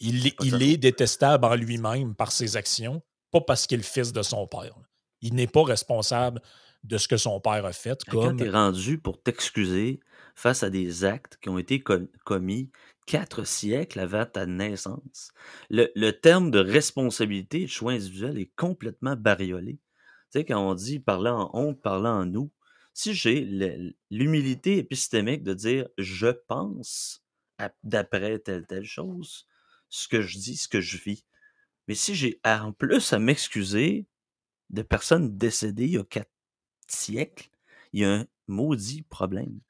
Il, 0.00 0.26
est 0.26 0.76
détestable 0.76 1.44
en 1.44 1.54
lui-même 1.54 2.14
par 2.14 2.32
ses 2.32 2.56
actions, 2.56 3.00
pas 3.30 3.40
parce 3.40 3.66
qu'il 3.66 3.76
est 3.76 3.82
le 3.82 3.84
fils 3.84 4.12
de 4.12 4.22
son 4.22 4.46
père. 4.46 4.74
Il 5.20 5.34
n'est 5.34 5.46
pas 5.46 5.62
responsable 5.62 6.42
de 6.82 6.98
ce 6.98 7.08
que 7.08 7.16
son 7.16 7.40
père 7.40 7.64
a 7.64 7.72
fait. 7.72 8.02
Comme... 8.04 8.30
Quand 8.30 8.36
tu 8.36 8.44
es 8.44 8.50
rendu 8.50 8.98
pour 8.98 9.22
t'excuser 9.22 10.00
face 10.34 10.62
à 10.62 10.70
des 10.70 11.04
actes 11.04 11.38
qui 11.40 11.48
ont 11.48 11.58
été 11.58 11.82
commis 12.24 12.70
quatre 13.06 13.44
siècles 13.44 14.00
avant 14.00 14.26
ta 14.26 14.46
naissance. 14.46 15.32
Le, 15.70 16.10
terme 16.10 16.50
de 16.50 16.58
responsabilité 16.58 17.62
et 17.62 17.64
de 17.64 17.70
choix 17.70 17.92
individuel 17.92 18.38
est 18.38 18.52
complètement 18.56 19.16
bariolé. 19.16 19.74
Tu 20.32 20.40
sais, 20.40 20.44
quand 20.44 20.58
on 20.58 20.74
dit 20.74 21.00
parler 21.00 21.30
en 21.30 21.50
honte, 21.52 21.80
parler 21.80 22.08
en 22.08 22.26
nous, 22.26 22.50
si 22.92 23.14
j'ai 23.14 23.94
l'humilité 24.10 24.78
épistémique 24.78 25.42
de 25.42 25.54
dire 25.54 25.88
je 25.98 26.28
pense 26.28 27.24
d'après 27.82 28.38
telle 28.38 28.66
telle 28.66 28.84
chose, 28.84 29.46
ce 29.88 30.08
que 30.08 30.22
je 30.22 30.38
dis, 30.38 30.56
ce 30.56 30.68
que 30.68 30.80
je 30.80 30.98
vis, 30.98 31.24
mais 31.88 31.94
si 31.94 32.14
j'ai 32.14 32.40
en 32.44 32.72
plus 32.72 33.12
à 33.12 33.18
m'excuser 33.18 34.06
de 34.70 34.82
personnes 34.82 35.36
décédées 35.36 35.86
il 35.86 35.92
y 35.92 35.98
a 35.98 36.04
quatre 36.04 36.32
siècles, 36.88 37.50
il 37.92 38.00
y 38.00 38.04
a 38.04 38.14
un 38.14 38.26
maudit 38.46 39.02
problème. 39.02 39.60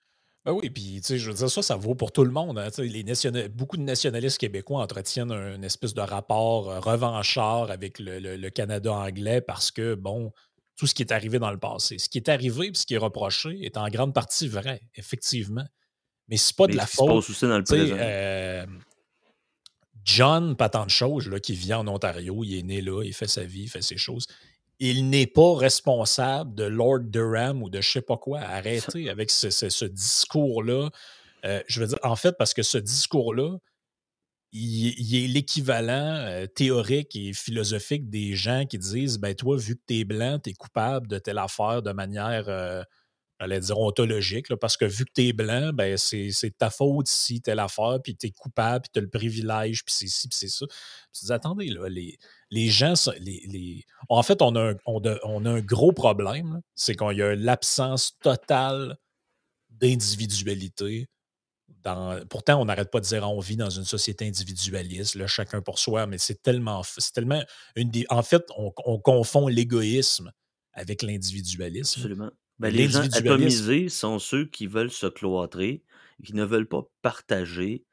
Ben 0.44 0.52
oui, 0.52 0.68
puis 0.68 1.00
tu 1.00 1.02
sais, 1.02 1.18
je 1.18 1.30
veux 1.30 1.36
dire, 1.36 1.50
ça, 1.50 1.62
ça 1.62 1.76
vaut 1.76 1.94
pour 1.94 2.12
tout 2.12 2.24
le 2.24 2.30
monde. 2.30 2.58
Hein, 2.58 2.68
les 2.78 3.48
beaucoup 3.48 3.78
de 3.78 3.82
nationalistes 3.82 4.38
québécois 4.38 4.82
entretiennent 4.82 5.32
un, 5.32 5.54
une 5.54 5.64
espèce 5.64 5.94
de 5.94 6.02
rapport 6.02 6.70
euh, 6.70 6.80
revanchard 6.80 7.70
avec 7.70 7.98
le, 7.98 8.48
Canada 8.50 8.92
anglais 8.92 9.40
parce 9.40 9.70
que, 9.70 9.94
bon, 9.94 10.32
tout 10.76 10.86
ce 10.86 10.94
qui 10.94 11.02
est 11.02 11.12
arrivé 11.12 11.38
dans 11.38 11.50
le 11.50 11.58
passé. 11.58 11.98
Ce 11.98 12.10
qui 12.10 12.18
est 12.18 12.28
arrivé 12.28 12.68
et 12.68 12.74
ce 12.74 12.84
qui 12.84 12.94
est 12.94 12.98
reproché 12.98 13.64
est 13.64 13.78
en 13.78 13.88
grande 13.88 14.12
partie 14.12 14.46
vrai, 14.46 14.82
effectivement. 14.96 15.64
Mais 16.28 16.36
c'est 16.36 16.56
pas 16.56 16.66
de 16.66 16.76
la 16.76 16.86
faute. 16.86 17.10
aussi 17.10 17.46
dans 17.46 17.58
le 17.58 17.64
présent. 17.64 17.96
Euh, 17.98 18.66
John, 20.04 20.56
pas 20.56 20.68
tant 20.68 20.84
de 20.84 20.90
choses, 20.90 21.26
là, 21.28 21.40
qui 21.40 21.54
vit 21.54 21.72
en 21.72 21.88
Ontario, 21.88 22.44
il 22.44 22.58
est 22.58 22.62
né 22.62 22.82
là, 22.82 23.02
il 23.02 23.14
fait 23.14 23.28
sa 23.28 23.44
vie, 23.44 23.62
il 23.62 23.68
fait 23.70 23.80
ses 23.80 23.96
choses 23.96 24.26
il 24.90 25.08
n'est 25.08 25.26
pas 25.26 25.56
responsable 25.56 26.54
de 26.54 26.64
Lord 26.64 27.00
Durham 27.04 27.62
ou 27.62 27.70
de 27.70 27.80
je 27.80 27.90
sais 27.90 28.02
pas 28.02 28.18
quoi. 28.18 28.40
Arrêtez 28.40 29.08
avec 29.08 29.30
ce, 29.30 29.84
discours-là. 29.86 30.90
Euh, 31.46 31.62
je 31.66 31.80
veux 31.80 31.86
dire, 31.86 31.98
en 32.02 32.16
fait, 32.16 32.36
parce 32.38 32.52
que 32.52 32.62
ce 32.62 32.76
discours-là, 32.76 33.56
il, 34.52 35.24
est 35.24 35.26
l'équivalent 35.26 36.16
euh, 36.16 36.46
théorique 36.46 37.16
et 37.16 37.32
philosophique 37.32 38.10
des 38.10 38.36
gens 38.36 38.66
qui 38.66 38.78
disent 38.78 39.18
ben 39.18 39.34
toi, 39.34 39.56
vu 39.56 39.76
que 39.76 39.82
tu 39.86 40.00
es 40.00 40.04
blanc, 40.04 40.38
tu 40.38 40.50
es 40.50 40.52
coupable 40.52 41.08
de 41.08 41.18
telle 41.18 41.38
affaire 41.38 41.82
de 41.82 41.92
manière 41.92 42.48
euh, 42.48 42.82
j'allais 43.40 43.60
dire 43.60 43.78
ontologique, 43.78 44.54
parce 44.56 44.76
que 44.76 44.84
vu 44.84 45.04
que 45.04 45.10
tu 45.14 45.28
es 45.28 45.32
blanc, 45.32 45.72
ben 45.72 45.96
c'est 45.96 46.56
ta 46.56 46.70
faute 46.70 47.08
si 47.08 47.40
telle 47.40 47.58
affaire, 47.58 47.98
puis 48.02 48.16
tu 48.16 48.26
es 48.26 48.30
coupable, 48.30 48.82
puis 48.82 48.90
tu 48.92 48.98
as 48.98 49.02
le 49.02 49.10
privilège, 49.10 49.84
puis 49.84 49.94
c'est 49.96 50.06
ci, 50.06 50.28
puis 50.28 50.38
c'est 50.38 50.48
ça. 50.48 50.66
tu 51.12 51.26
dis, 51.26 51.32
attendez, 51.32 51.66
là, 51.66 51.88
les, 51.88 52.18
les 52.50 52.68
gens, 52.68 52.94
les, 53.18 53.84
en 54.08 54.22
fait, 54.22 54.40
on 54.42 54.54
a 54.56 54.72
un, 54.72 54.74
on, 54.86 55.44
a 55.44 55.50
un 55.50 55.60
gros 55.60 55.92
problème, 55.92 56.60
c'est 56.74 56.94
qu'il 56.94 57.16
y 57.16 57.22
a 57.22 57.34
l'absence 57.34 58.18
totale 58.20 58.96
d'individualité. 59.70 61.08
Dans, 61.82 62.24
pourtant, 62.28 62.60
on 62.60 62.64
n'arrête 62.64 62.90
pas 62.90 63.00
de 63.00 63.04
dire 63.04 63.28
on 63.28 63.40
vit 63.40 63.56
dans 63.56 63.68
une 63.70 63.84
société 63.84 64.26
individualiste, 64.26 65.16
là, 65.16 65.26
chacun 65.26 65.60
pour 65.60 65.78
soi, 65.78 66.06
mais 66.06 66.18
c'est 66.18 66.42
tellement, 66.42 66.82
c'est 66.82 67.12
tellement 67.12 67.42
une 67.76 67.90
en 68.08 68.22
fait, 68.22 68.44
on, 68.56 68.72
on 68.86 68.98
confond 68.98 69.48
l'égoïsme 69.48 70.32
avec 70.72 71.02
l'individualisme. 71.02 72.00
Absolument. 72.00 72.30
Ben, 72.58 72.72
les 72.72 72.88
gens 72.88 73.02
atomisés 73.12 73.88
sont 73.88 74.18
ceux 74.18 74.44
qui 74.46 74.66
veulent 74.66 74.90
se 74.90 75.06
cloîtrer, 75.06 75.82
qui 76.22 76.34
ne 76.34 76.44
veulent 76.44 76.68
pas 76.68 76.88
partager 77.02 77.84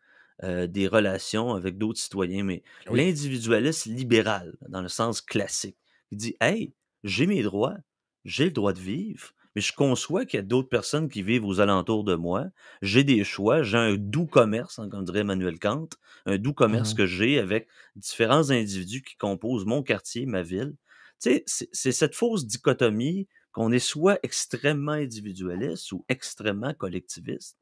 des 0.44 0.88
relations 0.88 1.54
avec 1.54 1.78
d'autres 1.78 2.00
citoyens. 2.00 2.44
Mais 2.44 2.64
l'individualisme 2.90 3.94
libéral, 3.94 4.56
dans 4.70 4.82
le 4.82 4.88
sens 4.90 5.22
classique, 5.22 5.78
il 6.12 6.18
dit 6.18 6.36
Hey, 6.42 6.74
j'ai 7.04 7.28
mes 7.28 7.44
droits, 7.44 7.78
j'ai 8.26 8.46
le 8.46 8.52
droit 8.52 8.74
de 8.74 8.80
vivre, 8.80 9.34
mais 9.56 9.62
je 9.62 9.74
conçois 9.74 10.26
qu'il 10.26 10.38
y 10.38 10.40
a 10.40 10.46
d'autres 10.46 10.70
personnes 10.70 11.10
qui 11.10 11.24
vivent 11.24 11.46
aux 11.46 11.60
alentours 11.60 12.04
de 12.04 12.16
moi. 12.16 12.46
J'ai 12.82 13.04
des 13.04 13.24
choix, 13.24 13.64
j'ai 13.64 13.78
un 13.78 13.96
doux 13.96 14.26
commerce, 14.26 14.80
hein, 14.80 14.90
comme 14.90 15.04
dirait 15.04 15.20
Emmanuel 15.20 15.60
Kant, 15.60 15.90
un 16.26 16.38
doux 16.38 16.54
commerce 16.54 16.94
mmh 16.94 16.98
que 16.98 17.06
j'ai 17.06 17.40
avec 17.40 17.68
différents 17.96 18.50
individus 18.50 19.02
qui 19.04 19.18
composent 19.18 19.66
mon 19.66 19.84
quartier, 19.84 20.26
ma 20.26 20.42
ville. 20.42 20.76
Tu 21.22 21.44
sais, 21.46 21.68
c'est 21.72 21.92
cette 21.92 22.16
fausse 22.16 22.48
dichotomie 22.48 23.28
qu'on 23.52 23.72
est 23.72 23.80
soit 23.80 24.20
extrêmement 24.24 24.94
individualiste 24.94 25.92
ou 25.92 26.06
extrêmement 26.08 26.74
collectiviste. 26.74 27.58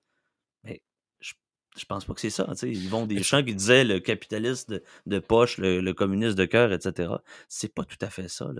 Mais 0.63 0.81
je, 1.19 1.33
je 1.77 1.85
pense 1.85 2.05
pas 2.05 2.13
que 2.13 2.21
c'est 2.21 2.29
ça. 2.29 2.47
Ils 2.63 2.89
vont 2.89 3.05
des 3.05 3.23
gens 3.23 3.43
qui 3.43 3.55
disaient 3.55 3.83
le 3.83 3.99
capitaliste 3.99 4.73
de, 5.05 5.19
poche, 5.19 5.57
le, 5.57 5.91
communiste 5.93 6.37
de 6.37 6.45
cœur, 6.45 6.71
etc. 6.73 7.13
C'est 7.47 7.73
pas 7.73 7.85
tout 7.85 7.97
à 8.01 8.09
fait 8.09 8.27
ça. 8.27 8.51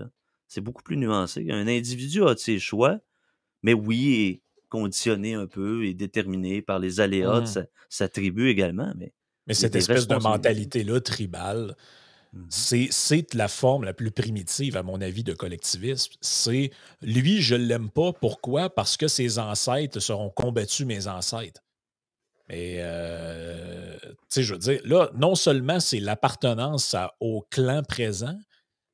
C'est 0.48 0.60
beaucoup 0.60 0.82
plus 0.82 0.96
nuancé. 0.96 1.46
Un 1.50 1.68
individu 1.68 2.24
a 2.24 2.36
ses 2.36 2.58
choix, 2.58 2.98
mais 3.62 3.74
oui, 3.74 4.14
est 4.14 4.42
conditionné 4.68 5.34
un 5.34 5.46
peu 5.46 5.84
et 5.84 5.94
déterminé 5.94 6.62
par 6.62 6.78
les 6.78 7.00
aléas 7.00 7.40
de 7.40 7.60
mmh. 7.60 7.66
sa, 7.88 8.08
tribu 8.08 8.48
également. 8.48 8.92
Mais, 8.96 9.12
mais 9.46 9.54
cette 9.54 9.76
espèce 9.76 10.08
de 10.08 10.16
mentalité-là 10.16 11.00
tribale, 11.00 11.76
Mmh 12.32 12.46
c'est 12.50 13.34
la 13.34 13.48
forme 13.48 13.84
la 13.84 13.92
plus 13.92 14.12
primitive, 14.12 14.76
à 14.76 14.82
mon 14.82 15.00
avis, 15.00 15.24
de 15.24 15.34
collectivisme. 15.34 16.12
C'est 16.20 16.70
lui, 17.02 17.42
je 17.42 17.56
ne 17.56 17.64
l'aime 17.64 17.90
pas. 17.90 18.12
Pourquoi? 18.12 18.70
Parce 18.70 18.96
que 18.96 19.08
ses 19.08 19.38
ancêtres 19.38 19.98
seront 20.00 20.30
combattus 20.30 20.86
mes 20.86 21.08
ancêtres. 21.08 21.62
Mais, 22.48 22.76
euh, 22.78 23.96
tu 24.02 24.16
sais, 24.28 24.42
je 24.42 24.54
veux 24.54 24.58
dire, 24.60 24.80
là, 24.84 25.10
non 25.14 25.34
seulement 25.34 25.80
c'est 25.80 26.00
l'appartenance 26.00 26.96
au 27.20 27.46
clan 27.50 27.82
présent, 27.82 28.36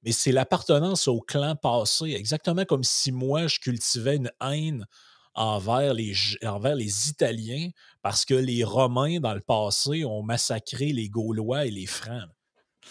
mais 0.03 0.13
c'est 0.13 0.33
l'appartenance 0.33 1.09
au 1.09 1.21
clan 1.21 1.57
passé. 1.57 2.13
Exactement 2.13 2.65
comme 2.65 2.85
si 2.85 3.13
moi, 3.13 3.47
je 3.47 3.59
cultivais 3.59 4.17
une 4.17 4.31
haine 4.43 4.87
envers 5.35 5.95
les, 5.95 6.15
envers 6.45 6.75
les 6.75 7.09
Italiens 7.09 7.71
parce 8.03 8.25
que 8.25 8.35
les 8.35 8.65
Romains, 8.65 9.21
dans 9.21 9.35
le 9.35 9.41
passé, 9.41 10.05
ont 10.05 10.23
massacré 10.23 10.93
les 10.93 11.09
Gaulois 11.09 11.67
et 11.67 11.71
les 11.71 11.87
Francs. 11.87 12.29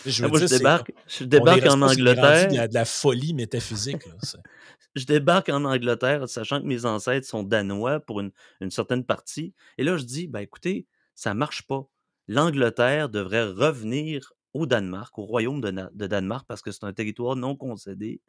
Je, 0.05 0.25
ah, 0.25 0.57
débarque, 0.57 0.91
je 1.07 1.23
débarque 1.23 1.65
en 1.65 1.81
Angleterre. 1.81 2.47
Il 2.51 2.55
y 2.55 2.59
a 2.59 2.67
de 2.67 2.73
la 2.73 2.85
folie 2.85 3.33
métaphysique. 3.33 4.03
je 4.95 5.05
débarque 5.05 5.49
en 5.49 5.65
Angleterre, 5.65 6.27
sachant 6.29 6.61
que 6.61 6.65
mes 6.65 6.85
ancêtres 6.85 7.27
sont 7.27 7.43
danois 7.43 7.99
pour 7.99 8.21
une, 8.21 8.31
certaine 8.69 9.03
partie. 9.03 9.53
Et 9.77 9.83
là, 9.83 9.97
je 9.97 10.03
dis, 10.03 10.27
ben 10.27 10.39
écoutez, 10.39 10.87
ça 11.15 11.33
marche 11.33 11.63
pas. 11.63 11.87
L'Angleterre 12.27 13.09
devrait 13.09 13.43
revenir 13.43 14.33
au 14.53 14.65
Danemark, 14.65 15.17
au 15.17 15.23
royaume 15.23 15.61
de, 15.61 15.71
de 15.71 16.07
Danemark, 16.07 16.45
parce 16.47 16.61
que 16.61 16.71
c'est 16.71 16.85
un 16.85 16.93
territoire 16.93 17.35
non 17.35 17.55
concédé 17.55 18.21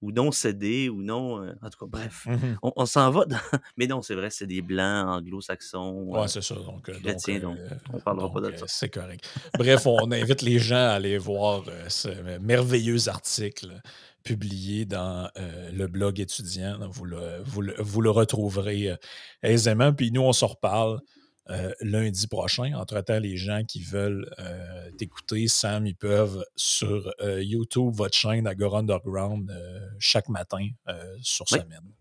ou 0.00 0.12
non 0.12 0.30
cédé, 0.30 0.88
ou 0.88 1.02
non. 1.02 1.42
Euh, 1.42 1.52
en 1.62 1.70
tout 1.70 1.78
cas, 1.78 1.86
bref, 1.88 2.26
mmh 2.26 2.36
on, 2.62 2.86
s'en 2.86 3.10
va. 3.10 3.24
Mais 3.76 3.86
non, 3.86 4.02
c'est 4.02 4.14
vrai, 4.14 4.30
c'est 4.30 4.46
des 4.46 4.62
blancs 4.62 5.08
anglo-saxons. 5.08 6.04
Oui, 6.06 6.20
euh, 6.20 6.26
c'est 6.26 6.42
ça. 6.42 6.54
Donc, 6.54 6.88
euh, 6.88 6.94
chrétiens, 7.02 7.40
donc, 7.40 7.58
on 7.92 8.00
parlera 8.00 8.32
pas 8.32 8.40
de 8.40 8.56
ça. 8.56 8.66
C'est 8.68 8.88
correct. 8.88 9.28
Bref, 9.58 9.86
on 9.86 10.10
invite 10.12 10.42
les 10.42 10.58
gens 10.58 10.76
à 10.76 10.92
aller 10.92 11.18
voir 11.18 11.64
ce 11.88 12.38
merveilleux 12.38 13.08
article 13.08 13.80
publié 14.22 14.84
dans 14.84 15.30
le 15.36 15.86
blog 15.86 16.20
étudiant. 16.20 16.78
Vous 16.90 17.04
le, 17.04 17.42
vous 17.44 17.62
le, 17.62 17.74
vous 17.78 18.00
le 18.00 18.10
retrouverez 18.10 18.96
aisément. 19.42 19.92
Puis 19.92 20.10
nous, 20.10 20.22
on 20.22 20.32
se 20.32 20.44
reparle 20.44 21.00
euh, 21.50 21.72
lundi 21.80 22.26
prochain. 22.26 22.74
Entre-temps, 22.74 23.18
les 23.18 23.38
gens 23.38 23.64
qui 23.64 23.82
veulent 23.82 24.30
euh, 24.38 24.90
t'écouter, 24.98 25.48
Sam, 25.48 25.86
ils 25.86 25.96
peuvent 25.96 26.44
sur 26.56 27.10
euh, 27.22 27.42
YouTube, 27.42 27.90
votre 27.94 28.16
chaîne 28.16 28.46
Agora 28.46 28.80
Underground, 28.80 29.50
chaque 29.98 30.28
matin 30.28 30.68
sur 31.22 31.48
semaine. 31.48 31.94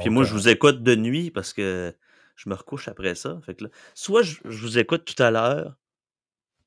Puis 0.00 0.10
moi, 0.10 0.24
je 0.24 0.34
vous 0.34 0.48
écoute 0.48 0.82
de 0.82 0.94
nuit 0.94 1.30
parce 1.30 1.54
que 1.54 1.94
je 2.36 2.50
me 2.50 2.54
recouche 2.54 2.88
après 2.88 3.14
ça. 3.14 3.40
Fait 3.44 3.54
que 3.54 3.64
soit 3.94 4.22
je, 4.22 4.40
vous 4.44 4.78
écoute 4.78 5.04
tout 5.04 5.22
à 5.22 5.30
l'heure, 5.30 5.76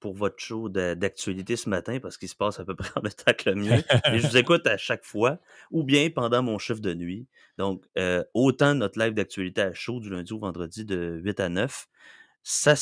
pour 0.03 0.13
votre 0.13 0.37
show 0.37 0.67
d'actualité 0.67 1.55
ce 1.55 1.69
matin 1.69 1.97
parce 2.01 2.17
qu'il 2.17 2.27
se 2.27 2.35
passe 2.35 2.59
à 2.59 2.65
peu 2.65 2.75
près 2.75 2.89
en 2.97 3.01
même 3.01 3.13
temps 3.13 3.31
que 3.31 3.49
le 3.49 3.55
mien. 3.55 3.81
Mais 4.11 4.19
je 4.19 4.27
vous 4.27 4.35
écoute 4.43 4.67
à 4.67 4.75
chaque 4.75 5.05
fois 5.05 5.39
ou 5.71 5.83
bien 5.83 6.09
pendant 6.09 6.43
mon 6.43 6.59
chiffre 6.59 6.81
de 6.81 6.93
nuit. 6.93 7.25
Donc, 7.57 7.85
euh, 7.97 8.21
autant 8.33 8.75
notre 8.75 8.99
live 8.99 9.13
d'actualité 9.13 9.61
à 9.61 9.73
chaud 9.73 10.01
du 10.01 10.09
lundi 10.09 10.33
au 10.33 10.39
vendredi 10.39 10.83
de 10.83 11.21
8 11.23 11.39
à 11.39 11.47
9, 11.47 11.87
ça, 12.43 12.75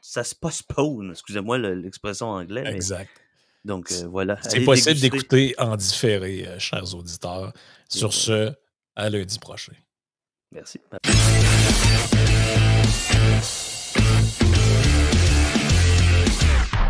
ça 0.00 0.24
se 0.24 0.34
postpone. 0.34 1.10
Excusez-moi 1.10 1.58
l'expression 1.58 2.30
anglaise. 2.30 2.74
Exact. 2.74 3.10
Donc, 3.66 3.92
euh, 3.92 4.06
voilà. 4.06 4.38
C'est 4.40 4.64
possible 4.64 4.98
d'écouter 4.98 5.54
en 5.58 5.76
différé, 5.76 6.48
euh, 6.48 6.58
chers 6.58 6.94
auditeurs. 6.94 7.52
Sur 7.90 8.14
ce, 8.14 8.50
à 8.94 9.10
lundi 9.10 9.38
prochain. 9.38 9.74
Merci. 10.52 10.80